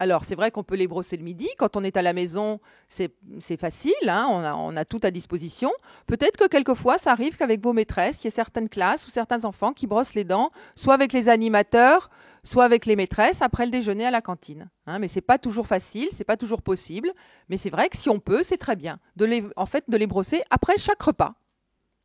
Alors, 0.00 0.24
c'est 0.24 0.34
vrai 0.34 0.50
qu'on 0.50 0.64
peut 0.64 0.74
les 0.74 0.88
brosser 0.88 1.16
le 1.16 1.22
midi. 1.22 1.48
Quand 1.56 1.76
on 1.76 1.84
est 1.84 1.96
à 1.96 2.02
la 2.02 2.12
maison, 2.12 2.58
c'est 2.88 3.12
facile, 3.60 3.92
hein, 4.08 4.26
on, 4.28 4.40
a, 4.40 4.54
on 4.54 4.76
a 4.76 4.84
tout 4.84 5.00
à 5.04 5.12
disposition. 5.12 5.70
Peut-être 6.06 6.36
que 6.36 6.48
quelquefois, 6.48 6.98
ça 6.98 7.12
arrive 7.12 7.36
qu'avec 7.36 7.62
vos 7.62 7.72
maîtresses, 7.72 8.24
il 8.24 8.26
y 8.26 8.32
a 8.32 8.34
certaines 8.34 8.68
classes 8.70 9.06
ou 9.06 9.10
certains 9.10 9.44
enfants 9.44 9.72
qui 9.72 9.86
brossent 9.86 10.14
les 10.14 10.24
dents, 10.24 10.50
soit 10.74 10.94
avec 10.94 11.12
les 11.12 11.28
animateurs, 11.28 12.10
soit 12.44 12.64
avec 12.64 12.86
les 12.86 12.96
maîtresses 12.96 13.42
après 13.42 13.64
le 13.64 13.70
déjeuner 13.70 14.06
à 14.06 14.10
la 14.10 14.20
cantine. 14.20 14.68
Hein, 14.86 14.98
mais 14.98 15.08
c'est 15.08 15.20
pas 15.20 15.38
toujours 15.38 15.66
facile, 15.66 16.08
c'est 16.12 16.24
pas 16.24 16.36
toujours 16.36 16.62
possible. 16.62 17.12
Mais 17.48 17.56
c'est 17.56 17.70
vrai 17.70 17.88
que 17.88 17.96
si 17.96 18.10
on 18.10 18.18
peut, 18.18 18.42
c'est 18.42 18.58
très 18.58 18.76
bien. 18.76 18.98
De 19.16 19.24
les, 19.24 19.44
en 19.56 19.66
fait, 19.66 19.84
de 19.88 19.96
les 19.96 20.06
brosser 20.06 20.42
après 20.50 20.78
chaque 20.78 21.02
repas. 21.02 21.34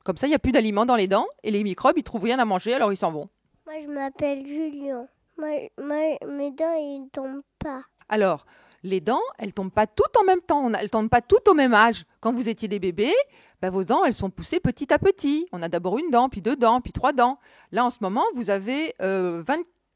Comme 0.04 0.18
ça, 0.18 0.28
il 0.28 0.30
n'y 0.30 0.36
a 0.36 0.40
plus 0.40 0.52
d'aliments 0.52 0.86
dans 0.86 0.96
les 0.96 1.08
dents 1.08 1.28
et 1.44 1.52
les 1.52 1.64
microbes, 1.64 1.98
ils 1.98 2.04
trouvent 2.04 2.24
rien 2.24 2.40
à 2.40 2.46
manger, 2.46 2.74
alors 2.74 2.94
ils 2.94 2.98
s'en 2.98 3.12
vont. 3.12 3.30
Moi, 3.66 3.76
je 3.84 3.88
m'appelle 3.88 4.46
Julien. 4.46 5.08
Moi, 5.38 5.70
moi, 5.78 6.18
mes 6.26 6.52
dents, 6.52 6.76
ils 6.78 7.04
ne 7.04 7.10
tombent 7.10 7.44
pas. 7.60 7.82
Alors, 8.08 8.46
les 8.84 9.02
dents, 9.02 9.22
elles 9.38 9.54
tombent 9.54 9.72
pas 9.72 9.88
toutes 9.88 10.16
en 10.18 10.24
même 10.24 10.42
temps. 10.42 10.72
Elles 10.74 10.90
tombent 10.90 11.10
pas 11.10 11.22
toutes 11.22 11.48
au 11.48 11.54
même 11.54 11.74
âge. 11.74 12.06
Quand 12.22 12.32
vous 12.32 12.48
étiez 12.48 12.68
des 12.68 12.80
bébés, 12.80 13.14
ben, 13.62 13.70
vos 13.70 13.84
dents, 13.84 14.06
elles 14.06 14.14
sont 14.14 14.30
poussées 14.30 14.60
petit 14.60 14.94
à 14.94 15.00
petit. 15.00 15.48
On 15.52 15.62
a 15.62 15.68
d'abord 15.68 15.98
une 15.98 16.10
dent, 16.10 16.30
puis 16.30 16.42
deux 16.42 16.56
dents, 16.56 16.80
puis 16.80 16.94
trois 16.94 17.12
dents. 17.12 17.40
Là, 17.72 17.84
en 17.84 17.90
ce 17.90 17.98
moment, 18.02 18.24
vous 18.36 18.50
avez 18.50 18.94
euh, 19.02 19.44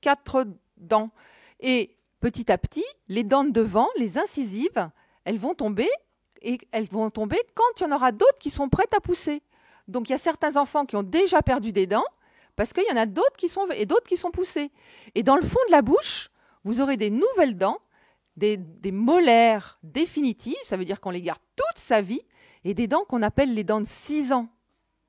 24 0.04 0.48
dents. 0.78 1.12
Et 1.60 1.96
petit 2.20 2.52
à 2.52 2.58
petit, 2.58 2.86
les 3.08 3.24
dents 3.24 3.44
de 3.44 3.52
devant, 3.52 3.88
les 3.98 4.18
incisives, 4.18 4.90
elles 5.26 5.38
vont 5.38 5.54
tomber 5.54 5.90
et 6.42 6.60
elles 6.72 6.90
vont 6.90 7.10
tomber 7.10 7.38
quand 7.56 7.80
il 7.80 7.84
y 7.84 7.86
en 7.86 7.96
aura 7.96 8.12
d'autres 8.12 8.38
qui 8.40 8.50
sont 8.50 8.70
prêtes 8.70 8.94
à 8.96 9.00
pousser. 9.00 9.44
Donc, 9.88 10.10
il 10.10 10.12
y 10.12 10.16
a 10.16 10.20
certains 10.20 10.58
enfants 10.58 10.86
qui 10.86 10.96
ont 10.96 11.04
déjà 11.04 11.42
perdu 11.42 11.72
des 11.72 11.88
dents 11.88 12.06
parce 12.56 12.74
qu'il 12.74 12.84
y 12.90 12.92
en 12.92 12.98
a 12.98 13.06
d'autres 13.06 13.36
qui 13.38 13.50
sont 13.50 13.68
et 13.68 13.86
d'autres 13.86 14.08
qui 14.08 14.18
sont 14.18 14.32
poussées. 14.32 14.72
Et 15.16 15.24
dans 15.24 15.36
le 15.36 15.44
fond 15.44 15.60
de 15.68 15.72
la 15.72 15.82
bouche, 15.82 16.30
vous 16.64 16.82
aurez 16.82 16.98
des 16.98 17.10
nouvelles 17.10 17.58
dents 17.58 17.80
des, 18.38 18.58
des 18.58 18.92
molaires 18.92 19.78
définitives, 19.84 20.56
ça 20.64 20.78
veut 20.78 20.86
dire 20.86 21.02
qu'on 21.02 21.10
les 21.10 21.22
garde 21.22 21.42
toute 21.56 21.78
sa 21.78 22.02
vie, 22.02 22.22
et 22.64 22.74
des 22.74 22.88
dents 22.88 23.04
qu'on 23.08 23.22
appelle 23.22 23.54
les 23.54 23.64
dents 23.64 23.82
de 23.82 23.88
6 23.88 24.32
ans, 24.32 24.48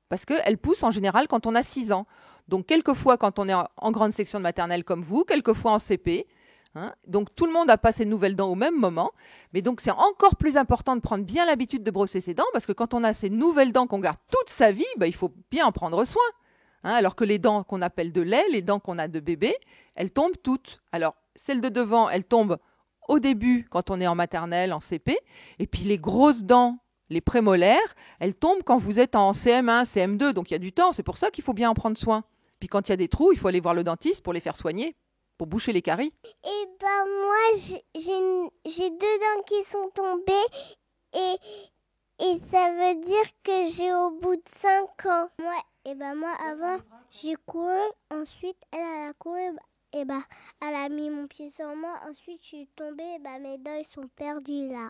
parce 0.09 0.25
qu'elles 0.25 0.57
poussent 0.57 0.83
en 0.83 0.91
général 0.91 1.27
quand 1.27 1.47
on 1.47 1.55
a 1.55 1.63
6 1.63 1.91
ans. 1.91 2.05
Donc 2.47 2.65
quelquefois 2.65 3.17
quand 3.17 3.39
on 3.39 3.47
est 3.47 3.53
en, 3.53 3.91
grande 3.91 4.11
section 4.11 4.39
de 4.39 4.43
maternelle 4.43 4.83
comme 4.83 5.01
vous, 5.03 5.23
quelquefois 5.23 5.71
en 5.71 5.79
CP. 5.79 6.27
hein. 6.75 6.93
Donc 7.07 7.33
tout 7.35 7.45
le 7.45 7.53
monde 7.53 7.67
n'a 7.67 7.77
pas 7.77 7.91
ses 7.91 8.05
nouvelles 8.05 8.35
dents 8.35 8.49
au 8.49 8.55
même 8.55 8.77
moment, 8.77 9.11
mais 9.53 9.61
donc 9.61 9.79
c'est 9.81 9.91
encore 9.91 10.35
plus 10.35 10.57
important 10.57 10.95
de 10.95 11.01
prendre 11.01 11.23
bien 11.23 11.45
l'habitude 11.45 11.83
de 11.83 11.91
brosser 11.91 12.21
ses 12.21 12.33
dents, 12.33 12.43
parce 12.51 12.65
que 12.65 12.73
quand 12.73 12.93
on 12.93 13.03
a 13.03 13.13
ces 13.13 13.29
nouvelles 13.29 13.71
dents 13.71 13.87
qu'on 13.87 13.99
garde 13.99 14.17
toute 14.29 14.49
sa 14.49 14.71
vie, 14.71 14.85
bah, 14.97 15.07
il 15.07 15.15
faut 15.15 15.31
bien 15.51 15.65
en 15.65 15.71
prendre 15.71 16.03
soin. 16.05 16.21
hein. 16.83 16.91
alors 16.91 17.15
que 17.15 17.23
les 17.23 17.39
dents 17.39 17.63
qu'on 17.63 17.81
appelle 17.81 18.11
de 18.11 18.21
lait, 18.21 18.45
les 18.51 18.61
dents 18.61 18.79
qu'on 18.79 18.99
a 18.99 19.07
de 19.07 19.19
bébé, 19.19 19.55
elles 19.95 20.11
tombent 20.11 20.37
toutes. 20.43 20.81
Alors 20.91 21.15
celles 21.35 21.61
de 21.61 21.69
devant, 21.69 22.09
elles 22.09 22.25
tombent 22.25 22.57
au 23.07 23.19
début 23.19 23.67
quand 23.69 23.89
on 23.89 23.99
est 24.01 24.07
en 24.07 24.15
maternelle, 24.15 24.73
en 24.73 24.79
CP, 24.79 25.17
et 25.59 25.67
puis 25.67 25.83
les 25.83 25.97
grosses 25.97 26.43
dents, 26.43 26.77
les 27.09 27.21
prémolaires, 27.21 27.95
elles 28.19 28.33
tombent 28.35 28.63
quand 28.63 28.77
vous 28.77 28.99
êtes 28.99 29.15
en 29.15 29.31
CM1, 29.33 29.83
CM2, 29.85 30.31
donc 30.31 30.49
il 30.49 30.53
y 30.53 30.55
a 30.55 30.59
du 30.59 30.71
temps, 30.71 30.93
c'est 30.93 31.03
pour 31.03 31.17
ça 31.17 31.29
qu'il 31.29 31.43
faut 31.43 31.53
bien 31.53 31.69
en 31.69 31.73
prendre 31.73 31.97
soin. 31.97 32.23
Puis 32.63 32.69
quand 32.69 32.87
il 32.87 32.91
y 32.91 32.93
a 32.93 32.95
des 32.95 33.09
trous, 33.09 33.33
il 33.33 33.37
faut 33.37 33.49
aller 33.49 33.59
voir 33.59 33.73
le 33.73 33.83
dentiste 33.83 34.23
pour 34.23 34.31
les 34.31 34.39
faire 34.39 34.55
soigner, 34.55 34.95
pour 35.37 35.47
boucher 35.47 35.73
les 35.73 35.81
caries. 35.81 36.13
Et 36.45 36.65
ben 36.79 37.05
moi, 37.25 37.59
j'ai- 37.93 38.89
deux 38.89 39.19
dents 39.19 39.43
qui 39.45 39.61
sont 39.65 39.89
tombées 39.93 40.31
et, 41.13 41.35
et 42.23 42.39
ça 42.53 42.71
veut 42.71 43.03
dire 43.05 43.25
que 43.43 43.67
j'ai 43.67 43.93
au 43.93 44.11
bout 44.11 44.37
de 44.37 44.41
5 44.61 45.05
ans. 45.07 45.27
Moi, 45.39 45.55
et 45.83 45.93
ben 45.93 46.15
moi, 46.15 46.33
avant, 46.39 46.77
j'ai 47.21 47.35
couru, 47.45 47.75
ensuite, 48.09 48.55
elle, 48.71 48.79
elle 48.79 49.09
a 49.09 49.13
couru, 49.19 49.41
et 49.91 50.05
ben 50.05 50.23
elle 50.61 50.75
a 50.75 50.87
mis 50.87 51.09
mon 51.09 51.27
pied 51.27 51.49
sur 51.49 51.75
moi, 51.75 51.99
ensuite, 52.09 52.39
je 52.43 52.47
suis 52.47 52.69
tombée, 52.77 53.03
et 53.17 53.19
ben 53.19 53.39
mes 53.41 53.57
dents, 53.57 53.77
ils 53.77 53.93
sont 53.93 54.07
perdues 54.15 54.69
là. 54.69 54.89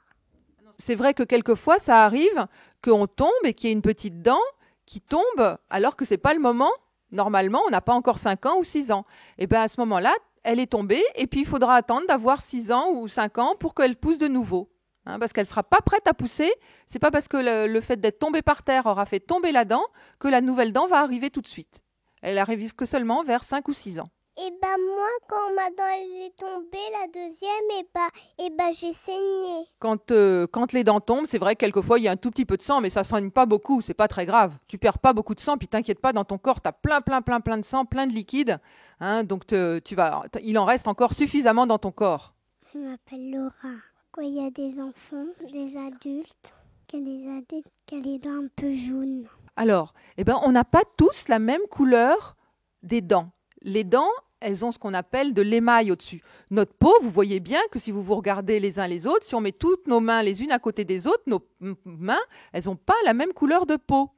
C'est 0.78 0.94
vrai 0.94 1.16
que 1.16 1.24
quelquefois, 1.24 1.80
ça 1.80 2.04
arrive 2.04 2.46
qu'on 2.84 3.08
tombe 3.08 3.32
et 3.46 3.56
qu'il 3.56 3.70
y 3.72 3.74
ait 3.74 3.76
une 3.76 3.82
petite 3.82 4.22
dent 4.22 4.42
qui 4.86 5.02
tombe 5.02 5.58
alors 5.72 5.96
que 5.96 6.06
c'est 6.06 6.20
pas 6.20 6.36
le 6.36 6.40
moment. 6.40 6.70
Normalement, 7.14 7.62
on 7.68 7.70
n'a 7.70 7.80
pas 7.80 7.94
encore 7.94 8.18
5 8.18 8.46
ans 8.48 8.58
ou 8.60 8.64
6 8.64 8.92
ans. 8.92 9.06
Et 9.38 9.48
bien 9.48 9.62
à 9.62 9.68
ce 9.68 9.80
moment-là, 9.80 10.14
elle 10.44 10.60
est 10.60 10.72
tombée 10.72 11.04
et 11.16 11.28
puis 11.28 11.42
il 11.42 11.46
faudra 11.46 11.76
attendre 11.76 12.06
d'avoir 12.08 12.42
6 12.42 12.72
ans 12.72 12.90
ou 12.92 13.08
5 13.08 13.38
ans 13.38 13.56
pour 13.58 13.76
qu'elle 13.76 13.96
pousse 13.96 14.18
de 14.18 14.28
nouveau. 14.28 14.70
Hein, 15.06 15.20
parce 15.20 15.32
qu'elle 15.32 15.44
ne 15.44 15.50
sera 15.50 15.64
pas 15.64 15.82
prête 15.82 16.08
à 16.08 16.14
pousser. 16.14 16.52
C'est 16.88 17.00
pas 17.00 17.12
parce 17.12 17.28
que 17.28 17.38
le, 17.38 17.72
le 17.72 17.82
fait 17.82 17.98
d'être 17.98 18.20
tombée 18.20 18.42
par 18.42 18.64
terre 18.64 18.88
aura 18.88 19.06
fait 19.06 19.20
tomber 19.20 19.52
la 19.52 19.64
dent 19.64 19.86
que 20.20 20.28
la 20.28 20.42
nouvelle 20.42 20.74
dent 20.74 20.88
va 20.88 21.02
arriver 21.02 21.30
tout 21.30 21.42
de 21.42 21.48
suite. 21.48 21.84
Elle 22.22 22.40
arrive 22.40 22.74
que 22.74 22.86
seulement 22.86 23.24
vers 23.24 23.44
5 23.44 23.68
ou 23.68 23.74
6 23.74 24.00
ans. 24.00 24.10
Et 24.36 24.50
ben 24.62 24.78
moi, 24.96 25.08
quand 25.30 25.54
ma 25.56 25.70
dent, 25.70 25.84
elle 25.96 26.26
est 26.26 26.36
tombée, 26.36 26.78
la 27.00 27.08
deuxième, 27.08 27.52
et 27.80 27.88
ben, 27.94 28.08
et 28.40 28.50
ben 28.50 28.74
j'ai 28.74 28.92
saigné. 28.94 29.68
Quand, 29.78 30.10
euh, 30.10 30.48
quand 30.52 30.74
les 30.74 30.84
dents 30.84 31.00
tombent, 31.00 31.28
c'est 31.28 31.38
vrai 31.38 31.54
que 31.56 31.60
quelquefois 31.60 32.00
il 32.00 32.06
y 32.06 32.08
a 32.08 32.12
un 32.12 32.16
tout 32.18 32.32
petit 32.32 32.46
peu 32.46 32.58
de 32.58 32.64
sang, 32.64 32.82
mais 32.82 32.90
ça 32.90 33.04
saigne 33.04 33.30
pas 33.30 33.46
beaucoup, 33.46 33.82
c'est 33.82 33.94
pas 33.94 34.08
très 34.08 34.26
grave. 34.26 34.54
Tu 34.68 34.80
perds 34.80 34.98
pas 34.98 35.14
beaucoup 35.14 35.36
de 35.36 35.40
sang, 35.40 35.58
puis 35.60 35.68
t'inquiète 35.68 36.00
pas, 36.00 36.14
dans 36.14 36.26
ton 36.26 36.40
corps, 36.40 36.62
tu 36.62 36.68
as 36.68 36.72
plein, 36.72 37.02
plein, 37.02 37.22
plein, 37.22 37.42
plein 37.42 37.60
de 37.60 37.64
sang, 37.66 37.86
plein 37.86 38.08
de 38.08 38.14
liquide. 38.14 38.60
hein, 39.00 39.24
donc 39.24 39.46
te- 39.46 39.78
tu 39.80 39.94
vas, 39.94 40.24
il 40.42 40.58
en 40.58 40.66
reste 40.66 40.88
encore 40.88 41.14
suffisamment 41.14 41.68
dans 41.68 41.78
ton 41.78 41.92
corps. 41.92 42.34
Je 42.74 42.80
m'appelle 42.80 43.30
Laura. 43.32 43.76
Quand 44.12 44.22
il 44.24 44.34
y 44.34 44.44
a 44.46 44.50
des 44.50 44.80
enfants, 44.80 45.26
des 45.52 45.78
adultes, 45.78 46.54
qu'il 46.88 47.00
y 47.02 47.04
a 47.04 47.06
des 47.06 47.28
adultes 47.38 47.68
qui 47.86 47.96
ont 47.96 48.02
les 48.02 48.18
dents 48.18 48.44
un 48.44 48.48
peu 48.56 48.72
jaunes. 48.74 49.26
Alors, 49.56 49.94
eh 50.18 50.24
ben, 50.24 50.40
on 50.44 50.52
n'a 50.52 50.64
pas 50.64 50.82
tous 50.98 51.28
la 51.28 51.38
même 51.38 51.62
couleur 51.70 52.36
des 52.82 53.02
dents. 53.02 53.30
Les 53.64 53.84
dents, 53.84 54.12
elles 54.40 54.66
ont 54.66 54.72
ce 54.72 54.80
qu'on 54.80 54.94
appelle 54.94 55.34
de 55.34 55.42
l'émail 55.42 55.92
au-dessus. 55.92 56.22
Notre 56.52 56.74
peau, 56.74 56.94
vous 57.02 57.10
voyez 57.10 57.40
bien 57.40 57.62
que 57.72 57.80
si 57.80 57.92
vous 57.92 58.02
vous 58.02 58.16
regardez 58.16 58.60
les 58.60 58.80
uns 58.80 58.88
les 58.88 59.08
autres, 59.08 59.26
si 59.26 59.36
on 59.36 59.42
met 59.42 59.54
toutes 59.54 59.88
nos 59.88 60.02
mains 60.02 60.22
les 60.22 60.44
unes 60.44 60.52
à 60.52 60.60
côté 60.60 60.84
des 60.84 61.08
autres, 61.08 61.24
nos 61.26 61.42
mains, 61.86 62.20
elles 62.52 62.66
n'ont 62.66 62.76
pas 62.76 62.96
la 63.06 63.14
même 63.14 63.32
couleur 63.34 63.66
de 63.66 63.78
peau. 63.78 64.10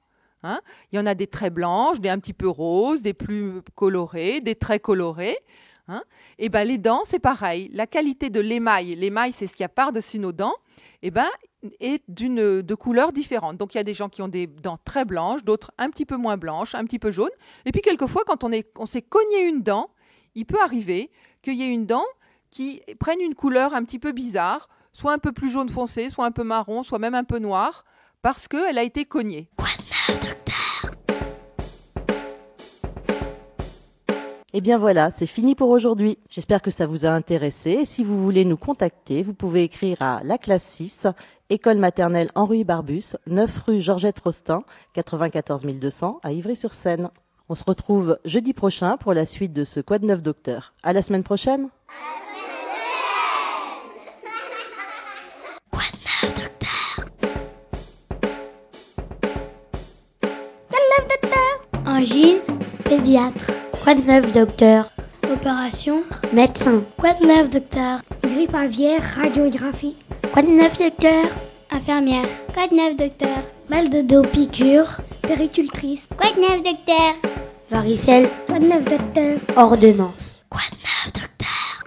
hein. 0.42 0.60
Il 0.92 0.96
y 0.96 1.00
en 1.00 1.06
a 1.06 1.14
des 1.14 1.28
très 1.28 1.52
blanches, 1.52 2.00
des 2.00 2.10
un 2.10 2.18
petit 2.20 2.34
peu 2.34 2.50
roses, 2.50 3.02
des 3.04 3.14
plus 3.14 3.62
colorées, 3.75 4.42
des 4.42 4.56
très 4.56 4.80
colorées. 4.80 5.38
Hein. 5.88 6.04
Et 6.38 6.50
ben 6.50 6.68
les 6.68 6.77
dents, 6.77 7.01
c'est 7.06 7.20
pareil. 7.20 7.70
La 7.74 7.88
qualité 7.88 8.30
de 8.30 8.39
l'émail, 8.39 8.96
l'émail, 8.96 9.32
c'est 9.32 9.48
ce 9.48 9.54
qu'il 9.54 9.63
y 9.63 9.65
a 9.65 9.70
par-dessus 9.70 10.20
nos 10.20 10.32
dents, 10.32 10.56
eh 11.01 11.12
ben, 11.12 11.27
est 11.80 12.04
d'une 12.08 12.62
de 12.62 12.75
couleurs 12.75 13.12
différentes. 13.12 13.58
Donc 13.58 13.74
il 13.74 13.77
y 13.77 13.82
a 13.82 13.84
des 13.84 13.94
gens 13.94 14.10
qui 14.10 14.22
ont 14.22 14.27
des 14.27 14.48
dents 14.48 14.80
très 14.84 15.06
blanches, 15.06 15.44
d'autres 15.44 15.72
un 15.77 15.89
petit 15.89 16.06
peu 16.06 16.18
moins 16.18 16.38
blanches, 16.38 16.75
un 16.75 16.84
petit 16.86 17.00
peu 17.00 17.12
jaunes. 17.12 17.30
Et 17.65 17.72
puis 17.72 17.82
quelquefois, 17.82 18.24
quand 18.25 18.44
on 18.44 18.51
est, 18.51 18.68
on 18.77 18.86
s'est 18.86 19.01
cogné 19.01 19.42
une 19.42 19.62
dent, 19.62 19.89
il 20.36 20.46
peut 20.46 20.60
arriver 20.62 21.12
qu'il 21.42 21.56
y 21.56 21.63
ait 21.63 21.70
une 21.70 21.86
dent 21.86 22.06
qui 22.50 22.82
prenne 23.00 23.22
une 23.22 23.36
couleur 23.36 23.74
un 23.74 23.84
petit 23.84 24.00
peu 24.00 24.12
bizarre, 24.12 24.70
soit 24.94 25.13
un 25.13 25.18
peu 25.18 25.32
plus 25.32 25.50
jaune 25.50 25.70
foncé, 25.70 26.10
soit 26.10 26.25
un 26.25 26.32
peu 26.32 26.44
marron, 26.44 26.84
soit 26.84 27.00
même 27.00 27.15
un 27.15 27.24
peu 27.24 27.39
noir, 27.39 27.84
parce 28.22 28.48
qu'elle 28.48 28.77
a 28.77 28.84
été 28.84 29.06
cognée. 29.06 29.50
Et 34.57 34.62
bien 34.62 34.77
voilà, 34.77 35.12
c'est 35.12 35.25
fini 35.25 35.53
pour 35.53 35.67
aujourd'hui. 35.67 36.17
J'espère 36.29 36.62
que 36.62 36.71
ça 36.71 36.88
vous 36.88 37.05
a 37.05 37.09
intéressé. 37.09 37.71
Et 37.71 37.83
si 37.83 38.05
vous 38.05 38.24
voulez 38.24 38.45
nous 38.45 38.55
contacter, 38.55 39.21
vous 39.21 39.33
pouvez 39.33 39.63
écrire 39.63 39.97
à 40.00 40.21
la 40.24 40.38
classe 40.38 40.63
6, 40.63 41.07
école 41.50 41.77
maternelle 41.77 42.29
Henri 42.35 42.63
Barbus, 42.63 43.17
9 43.27 43.63
rue 43.67 43.81
Georgette 43.81 44.17
Rostin, 44.19 44.63
94 44.93 45.65
200 45.65 46.21
à 46.24 46.31
Ivry-sur-Seine. 46.31 47.09
On 47.50 47.55
se 47.55 47.65
retrouve 47.65 48.17
jeudi 48.24 48.53
prochain 48.53 48.95
pour 48.95 49.13
la 49.13 49.25
suite 49.25 49.51
de 49.51 49.65
ce 49.65 49.81
Quoi 49.81 50.00
de 50.00 50.05
neuf 50.05 50.21
docteur? 50.21 50.74
À 50.83 50.93
la 50.93 51.01
semaine 51.01 51.24
prochaine. 51.24 51.67
Angine, 61.85 62.39
pédiatre. 62.85 63.54
Quoi 63.86 63.94
de 63.94 64.01
neuf, 64.01 64.32
docteur? 64.32 64.89
Opération. 65.32 66.01
Médecin. 66.34 66.82
Quoi 66.98 67.13
de 67.13 67.27
neuf, 67.27 67.51
docteur? 67.51 68.00
Grippe 68.24 68.56
aviaire, 68.56 69.00
radiographie. 69.15 69.96
Quoi 70.34 70.42
de 70.42 70.48
neuf, 70.48 70.80
docteur? 70.80 71.25
Infirmière. 71.70 72.25
Quoi 72.51 72.65
de 72.68 72.74
neuf, 72.74 72.98
docteur? 72.98 73.44
Mal 73.70 73.92
de 73.92 74.01
dos, 74.01 74.24
piqûre. 74.24 74.98
Péricultrice. 75.22 76.08
Quoi 76.18 76.32
de 76.32 76.39
neuf, 76.42 76.63
docteur? 76.63 77.13
Varicelle. 77.70 78.27
Quoi 78.48 78.58
de 78.58 78.65
neuf, 78.65 78.86
docteur? 78.86 79.38
Ordonnance. 79.56 80.25